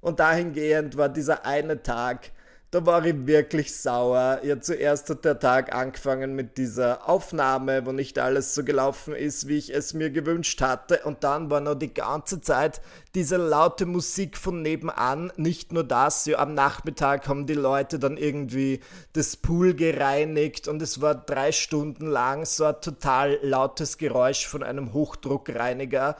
Und 0.00 0.20
dahingehend 0.20 0.96
war 0.96 1.08
dieser 1.08 1.44
eine 1.44 1.82
Tag, 1.82 2.30
da 2.74 2.84
war 2.84 3.04
ich 3.06 3.14
wirklich 3.28 3.72
sauer. 3.72 4.40
Ja, 4.42 4.60
zuerst 4.60 5.08
hat 5.08 5.24
der 5.24 5.38
Tag 5.38 5.72
angefangen 5.72 6.34
mit 6.34 6.58
dieser 6.58 7.08
Aufnahme, 7.08 7.86
wo 7.86 7.92
nicht 7.92 8.18
alles 8.18 8.52
so 8.52 8.64
gelaufen 8.64 9.14
ist, 9.14 9.46
wie 9.46 9.58
ich 9.58 9.72
es 9.72 9.94
mir 9.94 10.10
gewünscht 10.10 10.60
hatte. 10.60 11.02
Und 11.04 11.22
dann 11.22 11.50
war 11.50 11.60
noch 11.60 11.76
die 11.76 11.94
ganze 11.94 12.40
Zeit 12.40 12.80
diese 13.14 13.36
laute 13.36 13.86
Musik 13.86 14.36
von 14.36 14.60
nebenan. 14.60 15.32
Nicht 15.36 15.72
nur 15.72 15.84
das, 15.84 16.26
ja, 16.26 16.38
am 16.40 16.54
Nachmittag 16.54 17.28
haben 17.28 17.46
die 17.46 17.54
Leute 17.54 18.00
dann 18.00 18.16
irgendwie 18.16 18.80
das 19.12 19.36
Pool 19.36 19.74
gereinigt 19.74 20.66
und 20.66 20.82
es 20.82 21.00
war 21.00 21.14
drei 21.14 21.52
Stunden 21.52 22.08
lang 22.08 22.44
so 22.44 22.64
ein 22.64 22.80
total 22.80 23.38
lautes 23.42 23.98
Geräusch 23.98 24.48
von 24.48 24.64
einem 24.64 24.92
Hochdruckreiniger. 24.92 26.16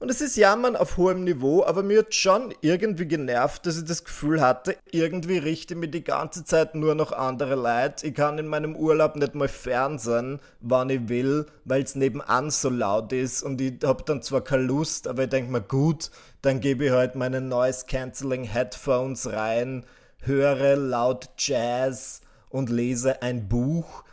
Und 0.00 0.12
es 0.12 0.20
ist 0.20 0.36
Jammern 0.36 0.76
auf 0.76 0.96
hohem 0.96 1.24
Niveau, 1.24 1.64
aber 1.64 1.82
mir 1.82 1.98
hat 2.00 2.14
schon 2.14 2.54
irgendwie 2.60 3.08
genervt, 3.08 3.66
dass 3.66 3.78
ich 3.78 3.84
das 3.84 4.04
Gefühl 4.04 4.40
hatte, 4.40 4.76
irgendwie 4.92 5.38
richte 5.38 5.74
mir 5.74 5.88
die 5.88 6.04
ganze 6.04 6.44
Zeit 6.44 6.76
nur 6.76 6.94
noch 6.94 7.10
andere 7.10 7.56
Leid. 7.56 8.04
Ich 8.04 8.14
kann 8.14 8.38
in 8.38 8.46
meinem 8.46 8.76
Urlaub 8.76 9.16
nicht 9.16 9.34
mal 9.34 9.48
fernsehen, 9.48 10.38
wann 10.60 10.88
ich 10.88 11.08
will, 11.08 11.46
weil 11.64 11.82
es 11.82 11.96
nebenan 11.96 12.52
so 12.52 12.70
laut 12.70 13.12
ist 13.12 13.42
und 13.42 13.60
ich 13.60 13.82
habe 13.82 14.04
dann 14.04 14.22
zwar 14.22 14.40
keine 14.40 14.62
Lust, 14.62 15.08
aber 15.08 15.24
ich 15.24 15.30
denke 15.30 15.50
mir, 15.50 15.62
gut, 15.62 16.12
dann 16.42 16.60
gebe 16.60 16.86
ich 16.86 16.90
halt 16.92 17.16
meine 17.16 17.40
Noise 17.40 17.86
Cancelling 17.88 18.44
Headphones 18.44 19.32
rein, 19.32 19.84
höre 20.20 20.76
laut 20.76 21.28
Jazz 21.38 22.20
und 22.50 22.70
lese 22.70 23.20
ein 23.22 23.48
Buch. 23.48 24.04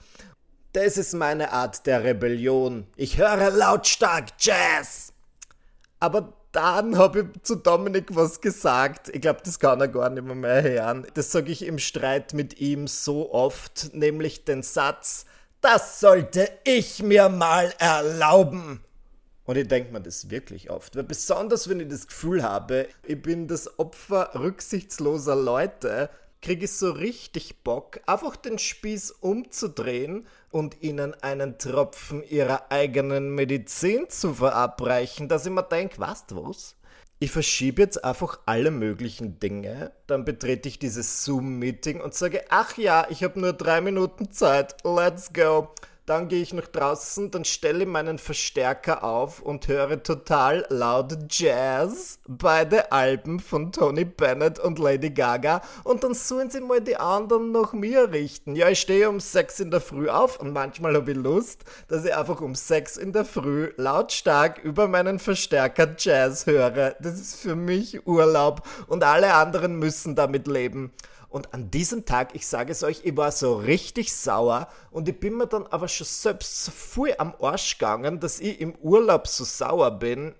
Das 0.74 0.98
ist 0.98 1.13
meine 1.13 1.54
Art 1.54 1.86
der 1.86 2.04
Rebellion. 2.04 2.88
Ich 2.96 3.20
höre 3.20 3.51
lautstark 3.51 4.30
Jazz. 4.39 5.13
Aber 6.05 6.33
dann 6.51 7.00
habe 7.00 7.31
ich 7.33 7.41
zu 7.41 7.55
Dominik 7.55 8.15
was 8.15 8.39
gesagt. 8.39 9.09
Ich 9.09 9.21
glaube, 9.21 9.39
das 9.43 9.59
kann 9.59 9.81
er 9.81 9.88
gar 9.88 10.12
nicht 10.12 10.24
mehr, 10.24 10.35
mehr 10.35 10.62
hören. 10.62 11.07
Das 11.15 11.31
sage 11.31 11.51
ich 11.51 11.65
im 11.65 11.79
Streit 11.79 12.35
mit 12.35 12.62
ihm 12.62 12.85
so 12.85 13.33
oft, 13.33 13.89
nämlich 13.95 14.45
den 14.45 14.62
Satz, 14.62 15.25
das 15.62 16.00
sollte 16.00 16.47
ich 16.63 17.01
mir 17.01 17.27
mal 17.29 17.74
erlauben. 17.79 18.81
Und 19.45 19.57
ich 19.57 19.67
denke 19.67 19.91
mir 19.91 20.01
das 20.01 20.29
wirklich 20.29 20.69
oft, 20.69 20.95
weil 20.95 21.05
besonders 21.05 21.67
wenn 21.69 21.79
ich 21.79 21.88
das 21.88 22.05
Gefühl 22.05 22.43
habe, 22.43 22.88
ich 23.01 23.19
bin 23.19 23.47
das 23.47 23.79
Opfer 23.79 24.29
rücksichtsloser 24.35 25.35
Leute, 25.35 26.12
kriege 26.43 26.65
ich 26.65 26.71
so 26.74 26.91
richtig 26.91 27.63
Bock, 27.63 28.00
einfach 28.05 28.35
den 28.35 28.59
Spieß 28.59 29.09
umzudrehen 29.09 30.27
und 30.55 30.81
ihnen 30.81 31.13
einen 31.21 31.57
Tropfen 31.57 32.24
ihrer 32.24 32.71
eigenen 32.71 33.35
Medizin 33.35 34.05
zu 34.07 34.35
verabreichen, 34.35 35.27
dass 35.27 35.45
ich 35.45 35.51
mir 35.51 35.63
denke, 35.63 35.97
du 35.97 36.47
was? 36.47 36.77
Ich 37.19 37.31
verschiebe 37.31 37.81
jetzt 37.81 38.05
einfach 38.05 38.39
alle 38.45 38.71
möglichen 38.71 39.38
Dinge, 39.41 39.91
dann 40.07 40.24
betrete 40.24 40.69
ich 40.69 40.79
dieses 40.79 41.25
Zoom-Meeting 41.25 42.00
und 42.00 42.13
sage, 42.13 42.45
ach 42.47 42.77
ja, 42.77 43.05
ich 43.09 43.21
habe 43.21 43.38
nur 43.38 43.51
drei 43.51 43.81
Minuten 43.81 44.31
Zeit, 44.31 44.77
let's 44.85 45.33
go. 45.33 45.74
Dann 46.05 46.27
gehe 46.27 46.43
ich 46.43 46.53
nach 46.53 46.67
draußen, 46.67 47.31
dann 47.31 47.45
stelle 47.45 47.88
meinen 47.88 48.19
Verstärker 48.19 49.03
auf 49.03 49.41
und 49.41 49.67
höre 49.67 50.03
total 50.03 50.63
laut 50.69 51.17
Jazz 51.31 52.19
bei 52.27 52.63
den 52.63 52.83
Alben 52.91 53.39
von 53.39 53.71
Tony 53.71 54.05
Bennett 54.05 54.59
und 54.59 54.77
Lady 54.77 55.09
Gaga 55.09 55.63
und 55.83 56.03
dann 56.03 56.13
sollen 56.13 56.51
sie 56.51 56.62
mal 56.62 56.79
die 56.79 56.97
anderen 56.97 57.51
nach 57.51 57.74
mir 57.74 58.12
richten. 58.12 58.55
Ja, 58.55 58.69
ich 58.69 58.81
stehe 58.81 59.09
um 59.09 59.19
6 59.19 59.62
in 59.62 59.71
der 59.71 59.81
Früh 59.81 60.07
auf 60.07 60.39
und 60.39 60.53
manchmal 60.53 60.93
habe 60.93 61.09
ich 61.09 61.17
Lust, 61.17 61.63
dass 61.88 62.05
ich 62.05 62.15
einfach 62.15 62.39
um 62.39 62.53
6 62.53 62.97
in 62.97 63.12
der 63.12 63.25
Früh 63.25 63.71
lautstark 63.77 64.59
über 64.59 64.88
meinen 64.88 65.17
Verstärker 65.17 65.95
Jazz 65.97 66.45
höre. 66.45 66.95
Das 67.00 67.19
ist 67.19 67.35
für 67.38 67.55
mich 67.55 68.05
Urlaub 68.05 68.62
und 68.85 69.03
alle 69.03 69.33
anderen 69.33 69.79
müssen 69.79 70.15
damit 70.15 70.45
leben. 70.45 70.91
Und 71.36 71.54
an 71.54 71.70
diesem 71.70 72.06
Tag, 72.06 72.34
ich 72.34 72.48
sage 72.48 72.72
es 72.72 72.82
euch, 72.82 73.01
ich 73.04 73.18
war 73.18 73.30
so 73.30 73.58
richtig 73.58 74.13
sauer 74.13 74.70
und 74.89 75.10
ich 75.10 75.20
bin 75.20 75.36
mir 75.36 75.48
dann 75.48 75.68
aber 75.68 75.89
schon 75.89 76.08
selbst 76.08 76.63
so 76.63 76.72
viel 76.72 77.13
am 77.18 77.36
Arsch 77.42 77.77
gegangen, 77.77 78.22
dass 78.22 78.39
ich 78.39 78.62
im 78.62 78.74
Urlaub 78.75 79.27
so 79.27 79.44
sauer 79.44 79.92
bin. 80.00 80.34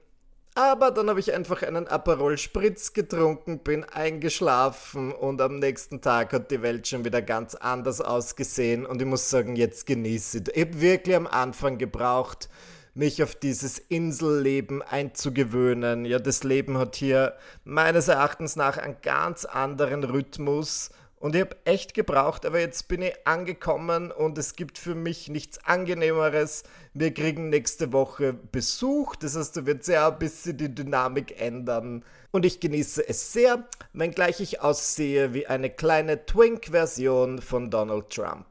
Aber 0.54 0.92
dann 0.92 1.10
habe 1.10 1.20
ich 1.20 1.34
einfach 1.34 1.64
einen 1.64 1.90
Aperol 1.90 2.38
Spritz 2.38 2.94
getrunken, 2.94 3.60
bin 3.60 3.84
eingeschlafen 3.84 5.12
und 5.12 5.42
am 5.42 5.60
nächsten 5.60 6.00
Tag 6.00 6.32
hat 6.32 6.50
die 6.50 6.62
Welt 6.62 6.88
schon 6.88 7.04
wieder 7.04 7.22
ganz 7.22 7.56
anders 7.56 8.00
ausgesehen 8.00 8.86
und 8.86 9.02
ich 9.02 9.06
muss 9.06 9.30
sagen, 9.30 9.58
jetzt 9.58 9.88
genieße 9.88 10.38
ich. 10.38 10.56
Ich 10.56 10.62
habe 10.62 10.80
wirklich 10.80 11.18
am 11.18 11.28
Anfang 11.28 11.78
gebraucht, 11.78 12.48
mich 12.96 13.22
auf 13.22 13.36
dieses 13.36 13.78
Inselleben 13.78 14.82
einzugewöhnen. 14.82 16.06
Ja, 16.06 16.18
das 16.18 16.44
Leben 16.44 16.78
hat 16.78 16.96
hier 16.96 17.36
meines 17.64 18.08
Erachtens 18.08 18.56
nach 18.56 18.78
einen 18.78 18.98
ganz 19.02 19.46
anderen 19.46 20.04
Rhythmus. 20.04 20.90
Und 21.18 21.36
ich 21.36 21.42
habe 21.42 21.58
echt 21.66 21.94
gebraucht, 21.94 22.46
aber 22.46 22.60
jetzt 22.60 22.88
bin 22.88 23.02
ich 23.02 23.16
angekommen 23.26 24.12
und 24.12 24.38
es 24.38 24.56
gibt 24.56 24.78
für 24.78 24.96
mich 24.96 25.28
nichts 25.28 25.58
Angenehmeres. 25.66 26.64
Wir 26.94 27.14
kriegen 27.14 27.50
nächste 27.50 27.94
Woche 27.94 28.34
Besuch, 28.34 29.16
das 29.16 29.36
heißt, 29.36 29.58
da 29.58 29.66
wird 29.66 29.90
auch 29.90 30.12
ein 30.12 30.20
bisschen 30.20 30.58
die 30.58 30.74
Dynamik 30.74 31.42
ändern. 31.42 32.04
Und 32.32 32.46
ich 32.46 32.60
genieße 32.60 33.08
es 33.08 33.34
sehr, 33.34 33.68
wenngleich 33.94 34.40
ich 34.40 34.62
aussehe 34.62 35.34
wie 35.34 35.48
eine 35.48 35.70
kleine 35.70 36.26
Twink-Version 36.26 37.42
von 37.42 37.72
Donald 37.72 38.10
Trump. 38.10 38.46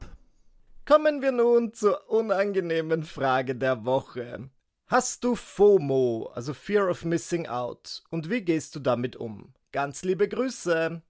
Kommen 0.87 1.23
wir 1.23 1.31
nun 1.31 1.73
zur 1.73 2.11
unangenehmen 2.11 3.01
Frage 3.01 3.55
der 3.55 3.85
Woche. 3.85 4.51
Hast 4.85 5.23
du 5.23 5.33
FOMO, 5.33 6.29
also 6.35 6.53
Fear 6.53 6.91
of 6.91 7.03
Missing 7.03 7.47
Out, 7.47 8.03
und 8.11 8.29
wie 8.29 8.41
gehst 8.41 8.75
du 8.75 8.79
damit 8.79 9.15
um? 9.15 9.55
Ganz 9.71 10.03
liebe 10.03 10.29
Grüße, 10.29 11.01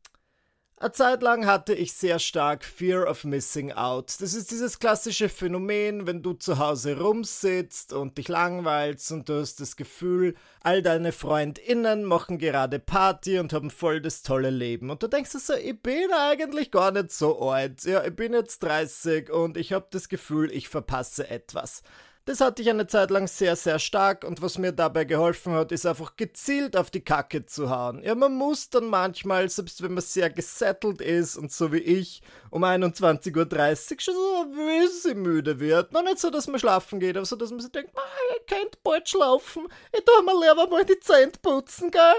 eine 0.78 0.92
Zeit 0.92 1.22
lang 1.24 1.46
hatte 1.46 1.74
ich 1.74 1.94
sehr 1.94 2.20
stark 2.20 2.66
Fear 2.66 3.10
of 3.10 3.24
Missing 3.24 3.72
Out. 3.72 4.16
Das 4.20 4.34
ist 4.34 4.52
dieses 4.52 4.78
klassische 4.78 5.30
Phänomen, 5.30 6.06
wenn 6.06 6.22
du 6.22 6.34
zu 6.34 6.60
Hause 6.60 7.00
rumsitzt 7.00 7.94
und 7.94 8.18
dich 8.18 8.28
langweilst 8.28 9.10
und 9.14 9.30
du 9.30 9.40
hast 9.40 9.62
das 9.62 9.78
Gefühl, 9.78 10.36
all 10.60 10.82
deine 10.82 11.14
FreundInnen 11.14 12.04
machen 12.04 12.40
gerade 12.40 12.80
Party 12.80 13.40
und 13.40 13.54
haben 13.54 13.70
voll 13.70 14.02
das 14.02 14.22
tolle 14.22 14.50
Leben. 14.50 14.90
Und 14.90 15.02
du 15.02 15.08
denkst 15.08 15.32
so, 15.32 15.54
ich 15.54 15.82
bin 15.82 16.12
eigentlich 16.12 16.72
gar 16.72 16.92
nicht 16.92 17.14
so 17.14 17.40
alt. 17.50 17.86
Ja, 17.86 18.04
ich 18.04 18.16
bin 18.16 18.34
jetzt 18.34 18.62
30 18.62 19.30
und 19.30 19.56
ich 19.56 19.72
habe 19.72 19.88
das 19.92 20.10
Gefühl, 20.10 20.52
ich 20.52 20.68
verpasse 20.68 21.30
etwas. 21.30 21.84
Das 22.28 22.42
hatte 22.42 22.64
ich 22.64 22.70
eine 22.72 22.88
Zeit 22.88 23.12
lang 23.12 23.28
sehr, 23.28 23.56
sehr 23.56 23.78
stark 23.78 24.24
und 24.24 24.42
was 24.42 24.58
mir 24.58 24.72
dabei 24.72 25.04
geholfen 25.06 25.54
hat, 25.54 25.72
ist 25.72 25.86
einfach 25.86 26.16
gezielt 26.16 26.76
auf 26.76 26.90
die 26.90 27.04
Kacke 27.04 27.46
zu 27.46 27.70
hauen. 27.70 28.02
Ja, 28.02 28.16
man 28.16 28.34
muss 28.34 28.72
dann 28.72 28.88
manchmal, 28.88 29.48
selbst 29.48 29.84
wenn 29.84 29.94
man 29.94 30.02
sehr 30.02 30.32
gesettelt 30.32 31.02
ist 31.02 31.38
und 31.38 31.52
so 31.52 31.72
wie 31.72 31.78
ich, 31.78 32.24
um 32.50 32.64
21.30 32.64 33.94
Uhr 33.94 34.00
schon 34.00 34.16
so 34.16 35.10
ein 35.10 35.22
müde 35.22 35.60
wird. 35.60 35.94
Noch 35.94 36.02
nicht 36.02 36.18
so, 36.18 36.32
dass 36.32 36.48
man 36.48 36.60
schlafen 36.60 37.00
geht, 37.00 37.16
aber 37.16 37.28
so, 37.28 37.36
dass 37.36 37.52
man 37.52 37.60
sich 37.60 37.72
denkt, 37.72 37.92
ich 38.40 38.48
könnte 38.48 38.80
bald 38.84 39.08
schlafen, 39.08 39.68
ich 39.94 40.04
tue 40.04 40.24
mir 40.24 40.34
lieber 40.34 40.68
mal 40.68 40.84
die 40.84 41.00
Zähne 41.00 41.32
putzen, 41.44 41.92
gell? 41.92 42.16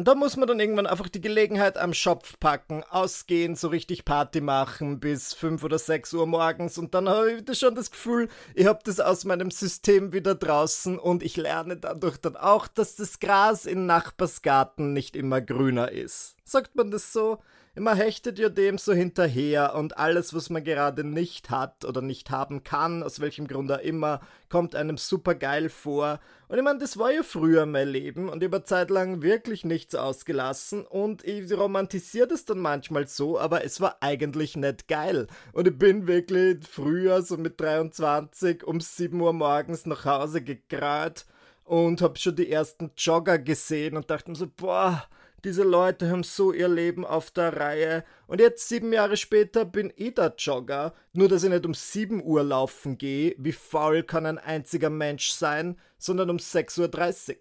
Und 0.00 0.08
da 0.08 0.14
muss 0.14 0.38
man 0.38 0.48
dann 0.48 0.60
irgendwann 0.60 0.86
einfach 0.86 1.10
die 1.10 1.20
Gelegenheit 1.20 1.76
am 1.76 1.92
Schopf 1.92 2.40
packen, 2.40 2.82
ausgehen, 2.88 3.54
so 3.54 3.68
richtig 3.68 4.06
Party 4.06 4.40
machen 4.40 4.98
bis 4.98 5.34
5 5.34 5.62
oder 5.62 5.78
6 5.78 6.14
Uhr 6.14 6.26
morgens 6.26 6.78
und 6.78 6.94
dann 6.94 7.06
habe 7.06 7.42
ich 7.46 7.58
schon 7.58 7.74
das 7.74 7.90
Gefühl, 7.90 8.30
ich 8.54 8.64
habe 8.64 8.78
das 8.82 8.98
aus 8.98 9.26
meinem 9.26 9.50
System 9.50 10.14
wieder 10.14 10.34
draußen 10.34 10.98
und 10.98 11.22
ich 11.22 11.36
lerne 11.36 11.76
dadurch 11.76 12.16
dann 12.16 12.36
auch, 12.38 12.66
dass 12.66 12.96
das 12.96 13.20
Gras 13.20 13.66
in 13.66 13.84
Nachbarsgarten 13.84 14.94
nicht 14.94 15.16
immer 15.16 15.42
grüner 15.42 15.92
ist. 15.92 16.34
Sagt 16.44 16.76
man 16.76 16.90
das 16.90 17.12
so? 17.12 17.36
Man 17.74 17.96
hechtet 17.96 18.38
ja 18.38 18.48
dem 18.48 18.78
so 18.78 18.94
hinterher 18.94 19.74
und 19.74 19.98
alles, 19.98 20.34
was 20.34 20.48
man 20.48 20.64
gerade 20.64 21.04
nicht 21.04 21.50
hat 21.50 21.84
oder 21.84 22.00
nicht 22.00 22.30
haben 22.30 22.64
kann, 22.64 23.02
aus 23.02 23.20
welchem 23.20 23.46
Grund 23.46 23.70
auch 23.70 23.80
immer, 23.80 24.20
kommt 24.48 24.74
einem 24.74 24.96
super 24.96 25.34
geil 25.34 25.68
vor. 25.68 26.20
Und 26.50 26.58
ich 26.58 26.64
meine, 26.64 26.80
das 26.80 26.98
war 26.98 27.12
ja 27.12 27.22
früher 27.22 27.64
mein 27.64 27.86
Leben 27.86 28.28
und 28.28 28.42
über 28.42 28.64
Zeit 28.64 28.90
lang 28.90 29.22
wirklich 29.22 29.64
nichts 29.64 29.94
ausgelassen 29.94 30.84
und 30.84 31.22
ich 31.22 31.56
romantisiere 31.56 32.26
das 32.26 32.44
dann 32.44 32.58
manchmal 32.58 33.06
so, 33.06 33.38
aber 33.38 33.64
es 33.64 33.80
war 33.80 33.98
eigentlich 34.00 34.56
nicht 34.56 34.88
geil. 34.88 35.28
Und 35.52 35.68
ich 35.68 35.78
bin 35.78 36.08
wirklich 36.08 36.66
früher, 36.66 37.22
so 37.22 37.36
mit 37.36 37.60
23, 37.60 38.64
um 38.64 38.80
7 38.80 39.20
Uhr 39.20 39.32
morgens 39.32 39.86
nach 39.86 40.04
Hause 40.04 40.42
gegrät 40.42 41.24
und 41.62 42.02
hab 42.02 42.18
schon 42.18 42.34
die 42.34 42.50
ersten 42.50 42.90
Jogger 42.96 43.38
gesehen 43.38 43.96
und 43.96 44.10
dachte 44.10 44.32
mir 44.32 44.36
so, 44.36 44.48
boah, 44.48 45.04
diese 45.44 45.62
Leute 45.62 46.10
haben 46.10 46.22
so 46.22 46.52
ihr 46.52 46.68
Leben 46.68 47.04
auf 47.04 47.30
der 47.30 47.56
Reihe. 47.56 48.04
Und 48.26 48.40
jetzt, 48.40 48.68
sieben 48.68 48.92
Jahre 48.92 49.16
später, 49.16 49.64
bin 49.64 49.92
ich 49.96 50.14
der 50.14 50.34
Jogger. 50.36 50.94
Nur, 51.12 51.28
dass 51.28 51.44
ich 51.44 51.50
nicht 51.50 51.66
um 51.66 51.74
7 51.74 52.22
Uhr 52.22 52.42
laufen 52.42 52.98
gehe, 52.98 53.34
wie 53.38 53.52
faul 53.52 54.02
kann 54.02 54.26
ein 54.26 54.38
einziger 54.38 54.90
Mensch 54.90 55.30
sein, 55.30 55.78
sondern 55.98 56.30
um 56.30 56.36
6.30 56.36 57.30
Uhr. 57.30 57.36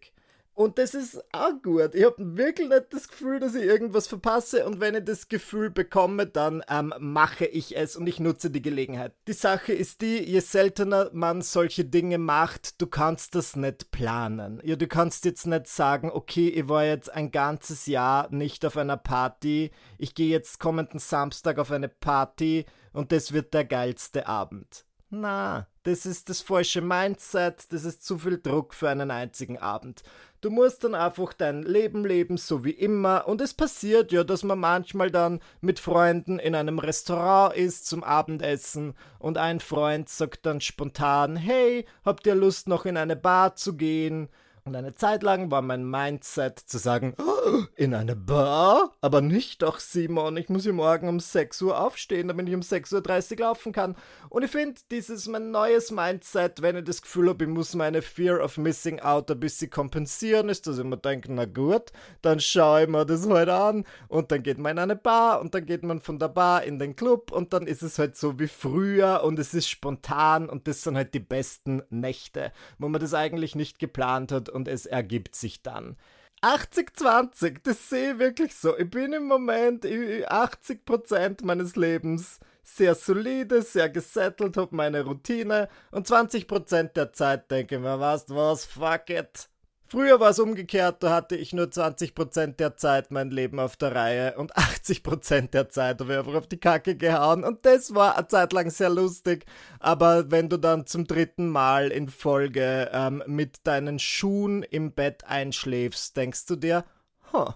Und 0.60 0.78
das 0.78 0.94
ist 0.94 1.24
auch 1.32 1.54
gut. 1.64 1.96
Ich 1.96 2.04
habe 2.04 2.36
wirklich 2.36 2.68
nicht 2.68 2.88
das 2.92 3.08
Gefühl, 3.08 3.40
dass 3.40 3.56
ich 3.56 3.64
irgendwas 3.64 4.08
verpasse. 4.08 4.66
Und 4.66 4.82
wenn 4.82 4.94
ich 4.94 5.06
das 5.06 5.30
Gefühl 5.30 5.70
bekomme, 5.70 6.28
dann 6.28 6.66
ähm, 6.70 6.94
mache 7.00 7.46
ich 7.46 7.78
es 7.78 7.96
und 7.96 8.08
ich 8.08 8.20
nutze 8.20 8.52
die 8.52 8.62
Gelegenheit. 8.62 9.14
Die 9.30 9.32
Sache 9.32 9.72
ist 9.72 10.02
die, 10.02 10.22
je 10.22 10.42
seltener 10.42 11.12
man 11.14 11.42
solche 11.44 11.86
Dinge 11.86 12.18
macht, 12.18 12.82
du 12.82 12.88
kannst 12.88 13.36
das 13.36 13.56
nicht 13.56 13.92
planen. 13.92 14.60
Ja, 14.66 14.76
du 14.76 14.86
kannst 14.88 15.24
jetzt 15.24 15.48
nicht 15.48 15.68
sagen, 15.68 16.12
okay, 16.12 16.50
ich 16.50 16.68
war 16.68 16.84
jetzt 16.84 17.10
ein 17.10 17.32
ganzes 17.32 17.86
Jahr 17.86 18.28
nicht 18.30 18.66
auf 18.66 18.76
einer 18.76 18.98
Party. 18.98 19.72
Ich 19.98 20.14
gehe 20.14 20.30
jetzt 20.30 20.60
kommenden 20.60 21.00
Samstag 21.00 21.58
auf 21.58 21.72
eine 21.72 21.88
Party 21.88 22.66
und 22.92 23.14
das 23.14 23.32
wird 23.32 23.54
der 23.54 23.64
geilste 23.64 24.28
Abend. 24.28 24.84
Na, 25.10 25.68
das 25.84 26.06
ist 26.06 26.30
das 26.30 26.42
falsche 26.42 26.82
Mindset, 26.82 27.74
das 27.74 27.84
ist 27.84 28.06
zu 28.06 28.20
viel 28.20 28.40
Druck 28.40 28.76
für 28.76 28.90
einen 28.90 29.10
einzigen 29.10 29.58
Abend. 29.58 30.04
Du 30.42 30.50
musst 30.50 30.86
dann 30.86 30.96
einfach 30.96 31.34
dein 31.34 31.64
Leben 31.64 32.06
leben, 32.06 32.38
so 32.38 32.64
wie 32.64 32.72
immer. 32.72 33.28
Und 33.28 33.42
es 33.42 33.54
passiert 33.54 34.14
ja, 34.14 34.24
dass 34.24 34.44
man 34.44 34.60
manchmal 34.60 35.12
dann 35.12 35.42
mit 35.60 35.80
Freunden 35.80 36.40
in 36.40 36.56
einem 36.56 36.80
Restaurant 36.80 37.56
ist 37.56 37.88
zum 37.88 38.06
Abendessen 38.06 38.94
und 39.20 39.38
ein 39.38 39.60
Freund 39.60 40.08
sagt 40.08 40.46
dann 40.46 40.62
spontan, 40.62 41.36
hey, 41.36 41.86
habt 42.06 42.26
ihr 42.26 42.36
Lust 42.36 42.70
noch 42.70 42.86
in 42.86 42.96
eine 42.96 43.18
Bar 43.18 43.56
zu 43.56 43.76
gehen? 43.76 44.30
Und 44.66 44.76
eine 44.76 44.96
Zeit 44.96 45.24
lang 45.24 45.52
war 45.52 45.62
mein 45.62 45.90
Mindset 45.90 46.60
zu 46.60 46.78
sagen, 46.78 47.16
oh, 47.18 47.64
in 47.76 47.94
eine 47.94 48.16
Bar? 48.16 48.94
Aber 49.02 49.22
nicht 49.22 49.62
doch, 49.62 49.80
Simon, 49.80 50.38
ich 50.38 50.50
muss 50.50 50.66
ja 50.66 50.74
morgen 50.74 51.08
um 51.08 51.20
6 51.20 51.62
Uhr 51.62 51.80
aufstehen, 51.80 52.28
damit 52.28 52.48
ich 52.48 52.56
um 52.56 52.62
6.30 52.62 53.32
Uhr 53.32 53.40
laufen 53.40 53.72
kann. 53.72 53.96
Und 54.30 54.44
ich 54.44 54.52
finde, 54.52 54.82
dieses 54.92 55.28
mein 55.28 55.52
neues 55.52 55.92
Mindset, 55.92 56.62
wenn 56.62 56.76
ich 56.76 56.84
das 56.84 57.02
Gefühl 57.02 57.30
habe, 57.30 57.46
ich 57.46 57.50
muss 57.50 57.76
meine 57.76 58.02
Fear 58.02 58.44
of 58.44 58.58
Missing 58.58 59.00
Out 59.00 59.32
ein 59.32 59.40
bisschen 59.40 59.70
kompensieren, 59.70 60.50
ist, 60.50 60.68
dass 60.68 60.78
ich 60.78 60.84
mir 60.84 60.98
denke, 60.98 61.34
na 61.34 61.46
gut, 61.46 61.92
dann 62.22 62.40
schaue 62.40 62.84
ich 62.84 62.90
mir 62.90 63.06
das 63.06 63.28
heute 63.28 63.54
an 63.54 63.86
und 64.08 64.32
dann 64.32 64.44
geht 64.44 64.58
man 64.58 64.74
in 64.74 64.80
eine 64.80 64.96
Bar 64.96 65.42
und 65.42 65.56
dann 65.56 65.66
geht 65.66 65.84
man 65.84 66.02
von 66.02 66.20
der 66.20 66.30
Bar 66.30 66.64
in 66.64 66.80
den 66.80 66.96
Club 66.96 67.32
und 67.32 67.54
dann 67.54 67.66
ist 67.66 67.82
es 67.82 67.98
halt 67.98 68.18
so 68.18 68.40
wie 68.40 68.48
früher 68.48 69.22
und 69.24 69.40
es 69.40 69.54
ist 69.54 69.70
spontan 69.70 70.50
und 70.50 70.68
das 70.68 70.84
sind 70.84 70.96
halt 70.96 71.14
die 71.14 71.20
besten 71.20 71.82
Nächte, 71.90 72.52
wo 72.78 72.90
man 72.90 73.02
das 73.02 73.14
eigentlich 73.14 73.56
nicht 73.56 73.80
geplant 73.80 74.32
hat 74.32 74.50
und 74.60 74.68
es 74.68 74.86
ergibt 74.86 75.36
sich 75.36 75.62
dann. 75.62 75.98
80-20, 76.42 77.58
das 77.64 77.90
sehe 77.90 78.14
ich 78.14 78.20
wirklich 78.20 78.56
so. 78.56 78.78
Ich 78.78 78.90
bin 78.90 79.12
im 79.14 79.26
Moment 79.26 79.84
80% 79.86 81.44
meines 81.44 81.76
Lebens 81.76 82.40
sehr 82.64 82.96
solide, 82.96 83.62
sehr 83.62 83.90
gesettelt, 83.90 84.56
habe 84.56 84.76
meine 84.76 85.04
Routine 85.04 85.70
und 85.92 86.08
20% 86.08 86.94
der 86.94 87.12
Zeit 87.14 87.50
denke 87.52 87.76
ich 87.76 87.82
mir, 87.82 88.00
weißt 88.00 88.34
was, 88.36 88.66
fuck 88.66 89.10
it. 89.10 89.49
Früher 89.92 90.20
war 90.20 90.30
es 90.30 90.38
umgekehrt, 90.38 91.02
da 91.02 91.10
hatte 91.10 91.36
ich 91.36 91.52
nur 91.52 91.66
20% 91.66 92.58
der 92.58 92.78
Zeit 92.78 93.10
mein 93.10 93.32
Leben 93.32 93.60
auf 93.60 93.76
der 93.76 93.96
Reihe 93.96 94.38
und 94.38 94.56
80% 94.56 95.50
der 95.50 95.70
Zeit 95.70 96.00
habe 96.00 96.14
ich 96.14 96.20
einfach 96.20 96.36
auf 96.36 96.46
die 96.46 96.60
Kacke 96.60 96.96
gehauen 96.96 97.44
und 97.44 97.66
das 97.66 97.96
war 97.96 98.16
eine 98.16 98.28
Zeit 98.28 98.54
lang 98.54 98.70
sehr 98.70 98.92
lustig, 98.92 99.48
aber 99.80 100.30
wenn 100.30 100.48
du 100.48 100.58
dann 100.58 100.86
zum 100.86 101.08
dritten 101.08 101.50
Mal 101.50 101.88
in 101.88 102.08
Folge 102.08 102.92
ähm, 102.94 103.24
mit 103.26 103.66
deinen 103.66 103.98
Schuhen 103.98 104.62
im 104.62 104.92
Bett 104.92 105.24
einschläfst, 105.26 106.16
denkst 106.16 106.46
du 106.46 106.56
dir, 106.56 106.86
huh, 107.34 107.54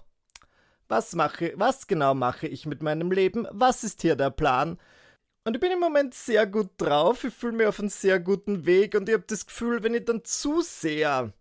was 0.88 1.14
mache, 1.14 1.52
was 1.54 1.86
genau 1.86 2.14
mache 2.14 2.48
ich 2.48 2.66
mit 2.66 2.82
meinem 2.82 3.12
Leben? 3.12 3.46
Was 3.52 3.84
ist 3.84 4.02
hier 4.02 4.16
der 4.16 4.30
Plan? 4.30 4.80
Und 5.44 5.54
ich 5.54 5.60
bin 5.60 5.70
im 5.70 5.78
Moment 5.78 6.14
sehr 6.14 6.48
gut 6.48 6.70
drauf, 6.78 7.22
ich 7.22 7.32
fühle 7.32 7.52
mich 7.52 7.68
auf 7.68 7.78
einem 7.78 7.90
sehr 7.90 8.18
guten 8.18 8.66
Weg 8.66 8.96
und 8.96 9.08
ich 9.08 9.14
habe 9.14 9.24
das 9.24 9.46
Gefühl, 9.46 9.84
wenn 9.84 9.94
ich 9.94 10.04
dann 10.04 10.24
zu 10.24 10.62
sehr 10.62 11.32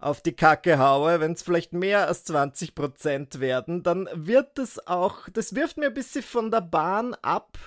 auf 0.00 0.22
die 0.22 0.32
Kacke 0.32 0.78
haue, 0.78 1.20
wenn 1.20 1.32
es 1.32 1.42
vielleicht 1.42 1.72
mehr 1.72 2.08
als 2.08 2.26
20% 2.26 3.40
werden, 3.40 3.82
dann 3.82 4.08
wird 4.12 4.58
das 4.58 4.86
auch, 4.86 5.28
das 5.28 5.54
wirft 5.54 5.76
mir 5.76 5.86
ein 5.86 5.94
bisschen 5.94 6.22
von 6.22 6.50
der 6.50 6.62
Bahn 6.62 7.14
ab. 7.22 7.58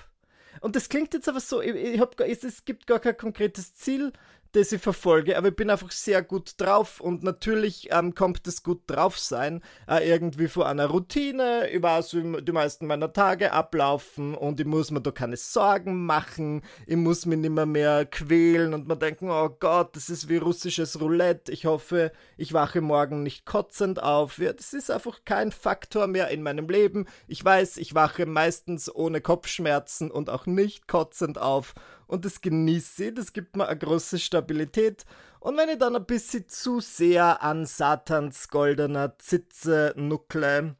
Und 0.60 0.76
das 0.76 0.88
klingt 0.88 1.14
jetzt 1.14 1.28
aber 1.28 1.40
so, 1.40 1.60
ich, 1.60 1.74
ich 1.74 2.00
hab, 2.00 2.18
es, 2.20 2.44
es 2.44 2.64
gibt 2.64 2.86
gar 2.86 2.98
kein 2.98 3.16
konkretes 3.16 3.74
Ziel, 3.74 4.12
das 4.54 4.70
ich 4.70 4.80
verfolge, 4.80 5.36
aber 5.36 5.48
ich 5.48 5.56
bin 5.56 5.68
einfach 5.68 5.90
sehr 5.90 6.22
gut 6.22 6.54
drauf 6.58 7.00
und 7.00 7.24
natürlich 7.24 7.88
ähm, 7.90 8.14
kommt 8.14 8.46
es 8.46 8.62
gut 8.62 8.82
drauf 8.86 9.18
sein, 9.18 9.62
äh, 9.88 10.08
irgendwie 10.08 10.46
vor 10.46 10.68
einer 10.68 10.86
Routine, 10.86 11.68
ich 11.70 11.82
weiß, 11.82 12.14
wie 12.14 12.42
die 12.42 12.52
meisten 12.52 12.86
meiner 12.86 13.12
Tage 13.12 13.52
ablaufen 13.52 14.34
und 14.34 14.60
ich 14.60 14.66
muss 14.66 14.92
mir 14.92 15.00
da 15.00 15.10
keine 15.10 15.36
Sorgen 15.36 16.06
machen, 16.06 16.62
ich 16.86 16.96
muss 16.96 17.26
mich 17.26 17.38
nicht 17.38 17.50
mehr, 17.50 17.66
mehr 17.66 18.06
quälen 18.06 18.74
und 18.74 18.86
mir 18.86 18.96
denken, 18.96 19.28
oh 19.28 19.48
Gott, 19.48 19.96
das 19.96 20.08
ist 20.08 20.28
wie 20.28 20.36
russisches 20.36 21.00
Roulette, 21.00 21.50
ich 21.50 21.66
hoffe, 21.66 22.12
ich 22.36 22.52
wache 22.52 22.80
morgen 22.80 23.24
nicht 23.24 23.46
kotzend 23.46 24.00
auf, 24.00 24.38
ja, 24.38 24.52
das 24.52 24.72
ist 24.72 24.88
einfach 24.88 25.24
kein 25.24 25.50
Faktor 25.50 26.06
mehr 26.06 26.28
in 26.28 26.44
meinem 26.44 26.68
Leben, 26.68 27.06
ich 27.26 27.44
weiß, 27.44 27.76
ich 27.78 27.96
wache 27.96 28.24
meistens 28.24 28.94
ohne 28.94 29.20
Kopfschmerzen 29.20 30.12
und 30.12 30.30
auch 30.30 30.46
nicht 30.46 30.86
kotzend 30.86 31.38
auf 31.38 31.74
und 32.06 32.24
das 32.24 32.40
genieße 32.40 33.06
ich, 33.06 33.14
das 33.14 33.32
gibt 33.32 33.56
mir 33.56 33.68
eine 33.68 33.78
große 33.78 34.18
Stabilität. 34.18 35.04
Und 35.40 35.56
wenn 35.56 35.68
ich 35.68 35.78
dann 35.78 35.96
ein 35.96 36.06
bisschen 36.06 36.48
zu 36.48 36.80
sehr 36.80 37.42
an 37.42 37.66
Satans 37.66 38.48
goldener 38.48 39.18
Zitze 39.18 39.92
nuckle, 39.96 40.76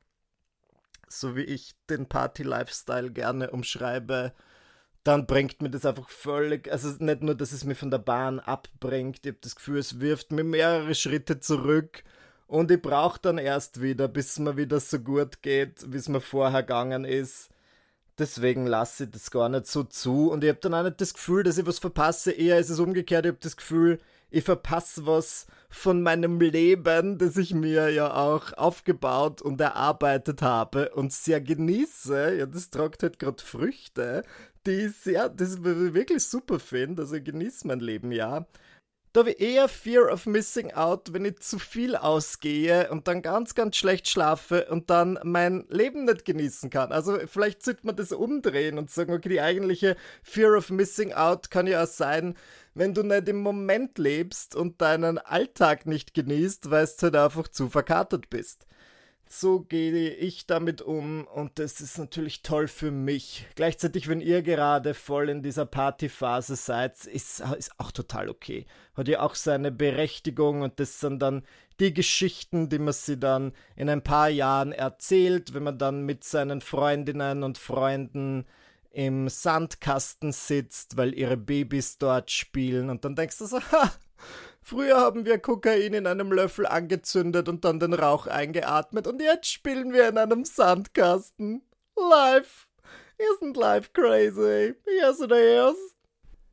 so 1.09 1.37
wie 1.37 1.45
ich 1.45 1.75
den 1.89 2.07
Party-Lifestyle 2.07 3.11
gerne 3.11 3.51
umschreibe, 3.51 4.33
dann 5.05 5.27
bringt 5.27 5.61
mir 5.61 5.71
das 5.71 5.85
einfach 5.85 6.09
völlig, 6.09 6.73
also 6.73 6.89
nicht 6.99 7.23
nur, 7.23 7.35
dass 7.35 7.53
es 7.53 7.65
mir 7.65 7.75
von 7.75 7.91
der 7.91 7.99
Bahn 7.99 8.41
abbringt, 8.41 9.21
ich 9.23 9.33
habe 9.33 9.39
das 9.43 9.55
Gefühl, 9.55 9.79
es 9.79 10.01
wirft 10.01 10.33
mir 10.33 10.45
mehrere 10.45 10.95
Schritte 10.95 11.41
zurück 11.41 12.03
und 12.47 12.71
ich 12.71 12.81
brauche 12.81 13.21
dann 13.21 13.37
erst 13.37 13.83
wieder, 13.83 14.09
bis 14.09 14.31
es 14.31 14.39
mir 14.39 14.57
wieder 14.57 14.81
so 14.81 14.99
gut 14.99 15.43
geht, 15.43 15.93
wie 15.93 15.99
es 15.99 16.09
mir 16.09 16.23
vorher 16.23 16.63
gegangen 16.63 17.05
ist. 17.05 17.51
Deswegen 18.19 18.67
lasse 18.67 19.05
ich 19.05 19.11
das 19.11 19.31
gar 19.31 19.49
nicht 19.49 19.67
so 19.67 19.83
zu 19.83 20.31
und 20.31 20.45
ich 20.45 20.51
habe 20.51 20.61
dann 20.61 20.75
auch 20.75 20.85
nicht 20.85 21.01
das 21.01 21.15
Gefühl, 21.15 21.43
dass 21.43 21.59
ich 21.59 21.67
was 21.67 21.81
verpasse. 21.81 22.31
Eher 22.31 22.59
ist 22.59 22.71
es 22.71 22.79
umgekehrt, 22.79 23.27
ich 23.27 23.31
habe 23.31 23.41
das 23.41 23.57
Gefühl, 23.57 23.99
ich 24.31 24.45
verpasse 24.45 25.07
was 25.07 25.47
von 25.69 26.03
meinem 26.03 26.41
Leben, 26.41 27.19
das 27.19 27.37
ich 27.37 27.55
mir 27.55 27.91
ja 27.91 28.15
auch 28.15 28.53
aufgebaut 28.53 29.43
und 29.43 29.61
erarbeitet 29.61 30.43
habe 30.43 30.91
und 30.91 31.13
sehr 31.13 31.41
genieße. 31.41 32.37
Ja, 32.37 32.47
das 32.47 32.71
tragt 32.71 33.03
halt 33.03 33.19
gerade 33.19 33.43
Früchte, 33.43 34.23
die 34.67 34.87
ich 34.87 34.97
sehr, 34.97 35.29
das 35.29 35.57
ich 35.57 35.65
wirklich 35.65 36.23
super 36.25 36.61
finde. 36.61 37.03
Also 37.03 37.17
ich 37.17 37.25
genieße 37.25 37.67
mein 37.67 37.81
Leben 37.81 38.13
ja. 38.13 38.47
Da 39.15 39.21
habe 39.21 39.31
ich 39.31 39.41
eher 39.41 39.69
Fear 39.69 40.13
of 40.13 40.27
Missing 40.27 40.73
Out, 40.73 41.13
wenn 41.13 41.25
ich 41.25 41.39
zu 41.39 41.61
viel 41.61 41.95
ausgehe 41.95 42.91
und 42.91 43.07
dann 43.07 43.23
ganz, 43.23 43.55
ganz 43.55 43.77
schlecht 43.77 44.09
schlafe 44.09 44.67
und 44.67 44.91
dann 44.91 45.21
mein 45.23 45.67
Leben 45.69 46.05
nicht 46.05 46.25
genießen 46.25 46.69
kann. 46.69 46.91
Also 46.91 47.21
vielleicht 47.27 47.63
sollte 47.63 47.87
man 47.87 47.95
das 47.95 48.11
umdrehen 48.11 48.77
und 48.77 48.91
sagen, 48.91 49.13
okay, 49.13 49.29
die 49.29 49.41
eigentliche 49.41 49.95
Fear 50.25 50.57
of 50.57 50.71
Missing 50.71 51.13
Out 51.13 51.53
kann 51.53 51.69
ja 51.69 51.85
auch 51.85 51.87
sein, 51.87 52.35
wenn 52.75 52.93
du 52.93 53.05
nicht 53.05 53.29
im 53.29 53.41
Moment 53.41 53.99
lebst 53.99 54.57
und 54.57 54.83
deinen 54.83 55.19
Alltag 55.19 55.87
nicht 55.87 56.13
genießt, 56.13 56.73
weil 56.73 56.85
du 56.87 57.03
halt 57.03 57.15
einfach 57.15 57.47
zu 57.47 57.69
verkatert 57.69 58.29
bist 58.31 58.67
so 59.27 59.61
gehe 59.61 60.11
ich 60.11 60.47
damit 60.47 60.83
um 60.83 61.27
und 61.27 61.59
das 61.59 61.81
ist 61.81 61.99
natürlich 61.99 62.43
toll 62.43 62.69
für 62.69 62.91
mich. 62.91 63.47
Gleichzeitig, 63.55 64.09
wenn 64.09 64.21
ihr 64.21 64.43
gerade 64.43 64.95
voll 64.95 65.29
in 65.29 65.43
dieser 65.43 65.67
Partyphase 65.67 66.57
seid, 66.57 67.05
ist, 67.07 67.41
ist 67.59 67.73
auch 67.79 67.91
total 67.91 68.29
okay. 68.29 68.67
Hat 68.95 69.09
ja 69.09 69.21
auch 69.21 69.35
seine 69.35 69.73
Berechtigung 69.73 70.63
und 70.63 70.79
das 70.79 71.01
sind 71.01 71.21
dann 71.21 71.43
die 71.81 71.93
Geschichten, 71.93 72.69
die 72.69 72.79
man 72.79 72.93
sie 72.93 73.19
dann 73.19 73.53
in 73.77 73.89
ein 73.89 74.03
paar 74.03 74.29
Jahren 74.29 74.73
erzählt, 74.73 75.55
wenn 75.55 75.65
man 75.65 75.79
dann 75.79 76.03
mit 76.03 76.23
seinen 76.25 76.61
Freundinnen 76.61 77.43
und 77.43 77.59
Freunden 77.59 78.47
im 78.91 79.29
Sandkasten 79.29 80.31
sitzt, 80.31 80.97
weil 80.97 81.15
ihre 81.15 81.37
Babys 81.37 81.99
dort 81.99 82.31
spielen 82.31 82.91
und 82.91 83.05
dann 83.05 83.17
denkst 83.17 83.39
du 83.39 83.47
so, 83.47 83.59
ha, 83.61 83.93
Früher 84.67 84.99
haben 84.99 85.27
wir 85.27 85.39
Kokain 85.39 85.93
in 85.93 86.07
einem 86.07 86.33
Löffel 86.33 86.67
angezündet 86.67 87.51
und 87.51 87.67
dann 87.67 87.81
den 87.81 87.93
Rauch 87.93 88.27
eingeatmet 88.27 89.07
und 89.07 89.21
jetzt 89.21 89.53
spielen 89.53 89.93
wir 89.93 90.09
in 90.09 90.17
einem 90.17 90.47
Sandkasten. 90.47 91.61
Life 91.95 92.67
isn't 93.19 93.61
life 93.61 93.91
crazy? 93.93 94.75
Yes 94.87 95.21
it 95.21 95.33
is. 95.33 95.95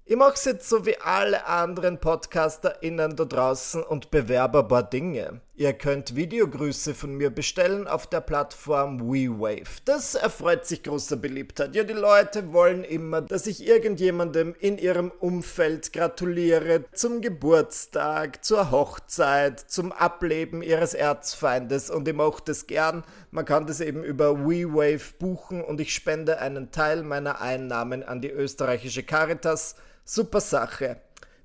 Ich 0.04 0.18
mach's 0.18 0.44
jetzt 0.44 0.68
so 0.68 0.86
wie 0.86 0.98
alle 0.98 1.46
anderen 1.46 2.02
PodcasterInnen 2.02 3.16
da 3.16 3.24
draußen 3.24 3.82
und 3.82 4.12
bewerbe 4.12 4.60
ein 4.60 4.68
paar 4.68 4.84
Dinge. 4.84 5.40
Ihr 5.62 5.74
könnt 5.74 6.16
Videogrüße 6.16 6.96
von 6.96 7.14
mir 7.14 7.30
bestellen 7.30 7.88
auf 7.88 8.08
der 8.08 8.22
Plattform 8.22 9.00
WeWave. 9.00 9.70
Das 9.86 10.16
erfreut 10.16 10.66
sich 10.66 10.82
großer 10.82 11.18
Beliebtheit. 11.18 11.76
Ja, 11.76 11.84
die 11.84 11.94
Leute 11.94 12.52
wollen 12.52 12.84
immer, 12.84 13.22
dass 13.22 13.46
ich 13.46 13.68
irgendjemandem 13.68 14.56
in 14.60 14.80
ihrem 14.80 15.12
Umfeld 15.12 15.94
gratuliere 15.94 16.86
zum 16.94 17.22
Geburtstag, 17.22 18.44
zur 18.44 18.72
Hochzeit, 18.72 19.60
zum 19.60 19.92
Ableben 19.92 20.64
ihres 20.64 20.96
Erzfeindes 20.96 21.92
und 21.92 22.08
ich 22.08 22.16
mache 22.16 22.42
das 22.44 22.66
gern. 22.66 23.04
Man 23.30 23.46
kann 23.46 23.68
das 23.68 23.82
eben 23.82 24.04
über 24.04 24.40
WeWave 24.40 25.14
buchen 25.20 25.64
und 25.64 25.80
ich 25.80 25.94
spende 25.94 26.40
einen 26.40 26.72
Teil 26.72 27.04
meiner 27.04 27.40
Einnahmen 27.40 28.02
an 28.02 28.20
die 28.20 28.32
österreichische 28.32 29.04
Caritas. 29.04 29.76
Super 30.06 30.42
Sache. 30.42 30.98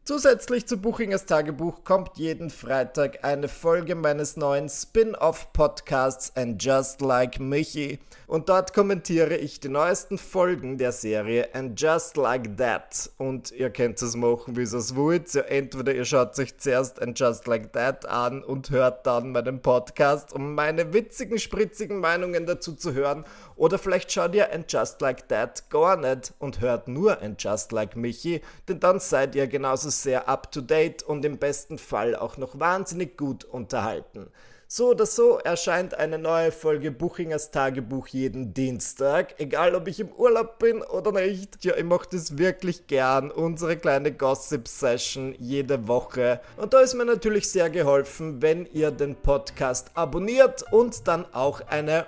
Zusätzlich 0.07 0.67
zu 0.67 0.77
Buchingers 0.77 1.27
Tagebuch 1.27 1.83
kommt 1.83 2.17
jeden 2.17 2.49
Freitag 2.49 3.25
eine 3.25 3.49
Folge 3.49 3.97
meines 3.97 4.37
neuen 4.37 4.69
Spin-off-Podcasts 4.69 6.31
And 6.37 6.63
Just 6.63 7.01
Like 7.01 7.41
Michi. 7.41 7.99
Und 8.29 8.49
dort 8.49 8.73
kommentiere 8.73 9.37
ich 9.37 9.59
die 9.59 9.69
neuesten 9.69 10.17
Folgen 10.17 10.79
der 10.79 10.93
Serie 10.93 11.49
And 11.55 11.81
Just 11.81 12.17
Like 12.17 12.57
That. 12.57 13.11
Und 13.19 13.51
ihr 13.51 13.71
könnt 13.71 14.01
es 14.01 14.15
machen, 14.15 14.55
wie 14.55 14.63
es 14.63 14.95
wollt. 14.95 15.35
Ja, 15.35 15.43
entweder 15.43 15.93
ihr 15.93 16.05
schaut 16.05 16.39
euch 16.39 16.57
zuerst 16.57 17.03
And 17.03 17.19
Just 17.19 17.49
Like 17.49 17.73
That 17.73 18.09
an 18.09 18.45
und 18.45 18.71
hört 18.71 19.09
dann 19.09 19.33
meinen 19.33 19.61
Podcast, 19.61 20.33
um 20.33 20.55
meine 20.55 20.93
witzigen, 20.93 21.41
spritzigen 21.41 21.99
Meinungen 21.99 22.47
dazu 22.47 22.75
zu 22.75 22.95
hören. 22.95 23.25
Oder 23.57 23.79
vielleicht 23.79 24.13
schaut 24.13 24.35
ihr 24.35 24.53
And 24.53 24.71
Just 24.71 25.01
Like 25.01 25.29
That 25.29 25.71
gar 25.71 25.97
nicht 25.97 26.35
und 26.39 26.61
hört 26.61 26.89
nur 26.89 27.23
And 27.23 27.43
Just 27.43 27.73
Like 27.73 27.97
Michi, 27.97 28.43
denn 28.69 28.81
dann 28.81 29.01
seid 29.01 29.35
ihr 29.35 29.47
genauso 29.47 29.89
sehr 29.91 30.29
up-to-date 30.29 31.03
und 31.03 31.25
im 31.25 31.39
besten 31.39 31.79
Fall 31.79 32.15
auch 32.15 32.37
noch 32.37 32.61
wahnsinnig 32.61 33.17
gut 33.17 33.45
unterhalten. 33.45 34.31
So 34.69 34.91
oder 34.91 35.07
so 35.07 35.39
erscheint 35.39 35.95
eine 35.95 36.19
neue 36.19 36.51
Folge 36.51 36.91
Buchingers 36.91 37.53
Tagebuch 37.53 38.09
jeden 38.09 38.53
Dienstag, 38.53 39.39
egal 39.39 39.77
ob 39.77 39.87
ich 39.87 40.01
im 40.01 40.09
Urlaub 40.09 40.59
bin 40.59 40.83
oder 40.83 41.13
nicht. 41.13 41.65
Ja, 41.65 41.77
ich 41.77 41.85
mache 41.85 42.09
das 42.11 42.37
wirklich 42.37 42.89
gern, 42.89 43.31
unsere 43.31 43.77
kleine 43.77 44.11
Gossip-Session 44.11 45.37
jede 45.39 45.87
Woche. 45.87 46.41
Und 46.57 46.75
da 46.75 46.81
ist 46.81 46.95
mir 46.95 47.05
natürlich 47.05 47.49
sehr 47.49 47.71
geholfen, 47.71 48.43
wenn 48.43 48.67
ihr 48.67 48.91
den 48.91 49.15
Podcast 49.15 49.93
abonniert 49.95 50.65
und 50.73 51.07
dann 51.07 51.33
auch 51.33 51.61
eine 51.69 52.05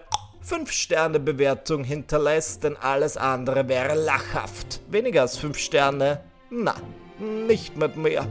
5-Sterne-Bewertung 0.49 1.85
hinterlässt, 1.85 2.65
denn 2.65 2.77
alles 2.77 3.19
andere 3.19 3.69
wäre 3.69 3.95
lachhaft. 3.95 4.81
Weniger 4.91 5.23
als 5.23 5.37
5 5.37 5.59
Sterne? 5.59 6.21
Na, 6.49 6.75
nicht 7.19 7.77
mit 7.77 7.97
mir. 7.97 8.27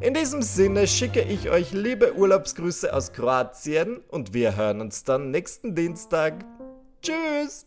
In 0.00 0.12
diesem 0.12 0.42
Sinne 0.42 0.88
schicke 0.88 1.22
ich 1.22 1.48
euch 1.48 1.72
liebe 1.72 2.16
Urlaubsgrüße 2.16 2.92
aus 2.92 3.12
Kroatien 3.12 3.98
und 4.08 4.34
wir 4.34 4.56
hören 4.56 4.80
uns 4.80 5.04
dann 5.04 5.30
nächsten 5.30 5.74
Dienstag. 5.74 6.44
Tschüss! 7.00 7.66